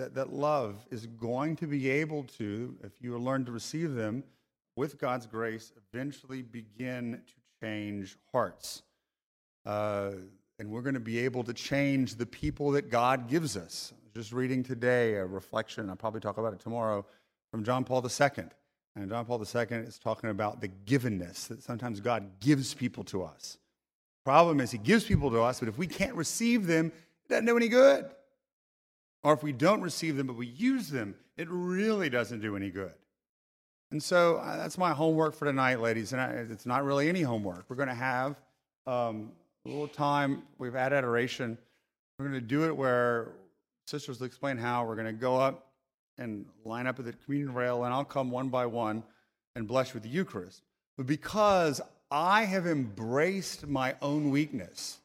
that, 0.00 0.14
that 0.14 0.32
love 0.32 0.86
is 0.90 1.06
going 1.06 1.56
to 1.56 1.66
be 1.66 1.90
able 1.90 2.24
to, 2.38 2.74
if 2.82 2.92
you 3.02 3.16
learn 3.18 3.44
to 3.44 3.52
receive 3.52 3.94
them 3.94 4.24
with 4.74 4.98
God's 4.98 5.26
grace, 5.26 5.72
eventually 5.92 6.40
begin 6.40 7.20
to 7.26 7.34
change 7.62 8.16
hearts. 8.32 8.82
Uh, 9.66 10.12
and 10.58 10.70
we're 10.70 10.80
going 10.80 10.94
to 10.94 11.00
be 11.00 11.18
able 11.18 11.44
to 11.44 11.52
change 11.52 12.14
the 12.14 12.24
people 12.24 12.70
that 12.70 12.88
God 12.88 13.28
gives 13.28 13.58
us. 13.58 13.92
Just 14.14 14.32
reading 14.32 14.62
today 14.62 15.16
a 15.16 15.26
reflection, 15.26 15.90
I'll 15.90 15.96
probably 15.96 16.20
talk 16.20 16.38
about 16.38 16.54
it 16.54 16.60
tomorrow, 16.60 17.04
from 17.50 17.62
John 17.62 17.84
Paul 17.84 18.02
II 18.02 18.44
And 18.96 19.10
John 19.10 19.26
Paul 19.26 19.38
II 19.38 19.76
is 19.76 19.98
talking 19.98 20.30
about 20.30 20.62
the 20.62 20.68
givenness 20.86 21.46
that 21.48 21.62
sometimes 21.62 22.00
God 22.00 22.40
gives 22.40 22.72
people 22.72 23.04
to 23.04 23.22
us. 23.22 23.58
Problem 24.24 24.60
is, 24.60 24.70
He 24.70 24.78
gives 24.78 25.04
people 25.04 25.30
to 25.30 25.42
us, 25.42 25.60
but 25.60 25.68
if 25.68 25.76
we 25.76 25.86
can't 25.86 26.14
receive 26.14 26.66
them, 26.66 26.86
it 26.86 27.28
doesn't 27.28 27.44
do 27.44 27.56
any 27.56 27.68
good. 27.68 28.06
Or 29.22 29.32
if 29.34 29.42
we 29.42 29.52
don't 29.52 29.82
receive 29.82 30.16
them, 30.16 30.26
but 30.26 30.36
we 30.36 30.46
use 30.46 30.88
them, 30.88 31.14
it 31.36 31.48
really 31.50 32.08
doesn't 32.08 32.40
do 32.40 32.56
any 32.56 32.70
good. 32.70 32.92
And 33.90 34.02
so 34.02 34.36
uh, 34.36 34.56
that's 34.56 34.78
my 34.78 34.92
homework 34.92 35.34
for 35.34 35.44
tonight, 35.46 35.80
ladies. 35.80 36.12
And 36.12 36.20
I, 36.20 36.28
it's 36.50 36.66
not 36.66 36.84
really 36.84 37.08
any 37.08 37.22
homework. 37.22 37.64
We're 37.68 37.76
going 37.76 37.88
to 37.88 37.94
have 37.94 38.40
um, 38.86 39.32
a 39.66 39.68
little 39.68 39.88
time. 39.88 40.42
We've 40.58 40.72
had 40.72 40.92
adoration. 40.92 41.58
We're 42.18 42.28
going 42.28 42.40
to 42.40 42.46
do 42.46 42.64
it 42.64 42.76
where 42.76 43.32
sisters 43.86 44.20
will 44.20 44.26
explain 44.26 44.56
how. 44.56 44.86
We're 44.86 44.94
going 44.94 45.06
to 45.06 45.12
go 45.12 45.36
up 45.36 45.66
and 46.18 46.46
line 46.64 46.86
up 46.86 46.98
at 46.98 47.04
the 47.04 47.12
communion 47.12 47.54
rail, 47.54 47.84
and 47.84 47.92
I'll 47.92 48.04
come 48.04 48.30
one 48.30 48.48
by 48.48 48.66
one 48.66 49.02
and 49.56 49.66
bless 49.66 49.92
with 49.92 50.02
the 50.02 50.08
Eucharist. 50.08 50.62
But 50.96 51.06
because 51.06 51.80
I 52.10 52.44
have 52.44 52.66
embraced 52.66 53.66
my 53.66 53.96
own 54.02 54.30
weakness, 54.30 54.98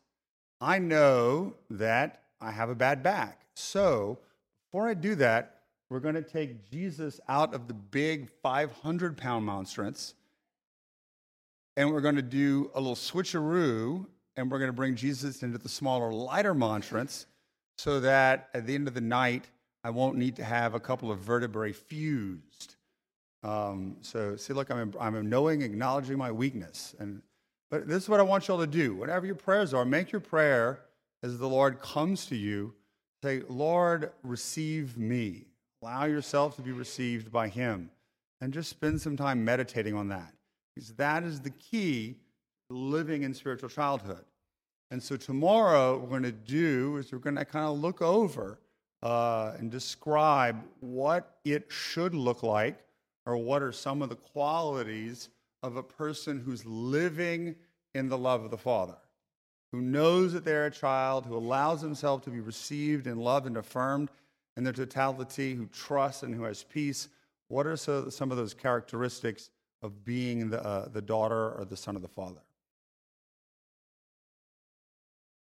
I 0.61 0.79
know 0.79 1.53
that 1.69 2.21
I 2.41 2.51
have 2.51 2.69
a 2.69 2.75
bad 2.75 3.03
back. 3.03 3.41
So 3.55 4.19
before 4.67 4.87
I 4.87 4.93
do 4.93 5.15
that, 5.15 5.61
we're 5.89 5.99
going 5.99 6.15
to 6.15 6.21
take 6.21 6.69
Jesus 6.69 7.19
out 7.29 7.53
of 7.53 7.67
the 7.67 7.73
big 7.73 8.29
500 8.41 9.17
pound 9.17 9.45
monstrance 9.45 10.15
and 11.77 11.91
we're 11.91 12.01
going 12.01 12.15
to 12.15 12.21
do 12.21 12.71
a 12.73 12.79
little 12.79 12.95
switcheroo 12.95 14.05
and 14.37 14.51
we're 14.51 14.59
going 14.59 14.69
to 14.69 14.73
bring 14.73 14.95
Jesus 14.95 15.43
into 15.43 15.57
the 15.57 15.69
smaller, 15.69 16.11
lighter 16.11 16.53
monstrance 16.53 17.25
so 17.77 17.99
that 17.99 18.49
at 18.53 18.65
the 18.65 18.75
end 18.75 18.87
of 18.87 18.93
the 18.93 19.01
night, 19.01 19.49
I 19.83 19.89
won't 19.89 20.17
need 20.17 20.35
to 20.37 20.43
have 20.43 20.73
a 20.73 20.79
couple 20.79 21.11
of 21.11 21.19
vertebrae 21.19 21.73
fused. 21.73 22.75
Um, 23.43 23.97
so, 24.01 24.35
see, 24.35 24.53
look, 24.53 24.71
I'm, 24.71 24.93
I'm 24.99 25.29
knowing, 25.29 25.61
acknowledging 25.61 26.17
my 26.17 26.31
weakness. 26.31 26.95
And, 26.97 27.21
but 27.69 27.87
this 27.87 28.03
is 28.03 28.09
what 28.09 28.19
I 28.19 28.23
want 28.23 28.47
y'all 28.47 28.59
to 28.59 28.67
do. 28.67 28.95
Whatever 28.95 29.25
your 29.25 29.35
prayers 29.35 29.73
are, 29.73 29.85
make 29.85 30.11
your 30.11 30.21
prayer 30.21 30.79
as 31.25 31.39
the 31.39 31.49
Lord 31.49 31.79
comes 31.79 32.27
to 32.27 32.35
you. 32.35 32.73
Say, 33.23 33.41
Lord, 33.49 34.11
receive 34.21 34.95
me. 34.95 35.47
Allow 35.81 36.05
yourself 36.05 36.55
to 36.57 36.61
be 36.61 36.71
received 36.71 37.31
by 37.31 37.47
Him. 37.47 37.89
And 38.41 38.53
just 38.53 38.69
spend 38.69 39.01
some 39.01 39.17
time 39.17 39.43
meditating 39.43 39.95
on 39.95 40.09
that. 40.09 40.31
Because 40.75 40.91
that 40.93 41.23
is 41.23 41.39
the 41.39 41.49
key 41.49 42.17
to 42.69 42.77
living 42.77 43.23
in 43.23 43.33
spiritual 43.33 43.69
childhood. 43.69 44.23
And 44.91 45.01
so 45.01 45.17
tomorrow, 45.17 45.93
what 45.93 46.01
we're 46.03 46.09
going 46.09 46.23
to 46.23 46.31
do 46.31 46.97
is 46.97 47.11
we're 47.11 47.17
going 47.17 47.37
to 47.37 47.45
kind 47.45 47.65
of 47.65 47.79
look 47.79 48.03
over 48.03 48.59
uh, 49.01 49.53
and 49.57 49.71
describe 49.71 50.63
what 50.79 51.37
it 51.43 51.65
should 51.69 52.13
look 52.13 52.43
like 52.43 52.77
or 53.25 53.37
what 53.37 53.63
are 53.63 53.71
some 53.71 54.03
of 54.03 54.09
the 54.09 54.15
qualities 54.15 55.29
of 55.63 55.75
a 55.75 55.83
person 55.83 56.39
who's 56.39 56.63
living 56.65 57.55
in 57.95 58.09
the 58.09 58.17
love 58.17 58.43
of 58.43 58.51
the 58.51 58.57
Father, 58.57 58.97
who 59.75 59.81
knows 59.81 60.31
that 60.31 60.45
they're 60.45 60.67
a 60.67 60.71
child, 60.71 61.25
who 61.25 61.35
allows 61.35 61.81
himself 61.81 62.21
to 62.21 62.29
be 62.29 62.39
received 62.39 63.07
and 63.07 63.19
loved 63.19 63.45
and 63.45 63.57
affirmed 63.57 64.09
in 64.55 64.63
their 64.63 64.71
totality, 64.71 65.53
who 65.53 65.65
trusts 65.65 66.23
and 66.23 66.33
who 66.33 66.43
has 66.43 66.63
peace. 66.63 67.09
What 67.49 67.67
are 67.67 67.75
some 67.75 68.31
of 68.31 68.37
those 68.37 68.53
characteristics 68.53 69.49
of 69.81 70.05
being 70.05 70.49
the, 70.49 70.63
uh, 70.63 70.87
the 70.87 71.01
daughter 71.01 71.51
or 71.51 71.65
the 71.65 71.75
son 71.75 71.97
of 71.97 72.01
the 72.01 72.07
Father? 72.07 72.39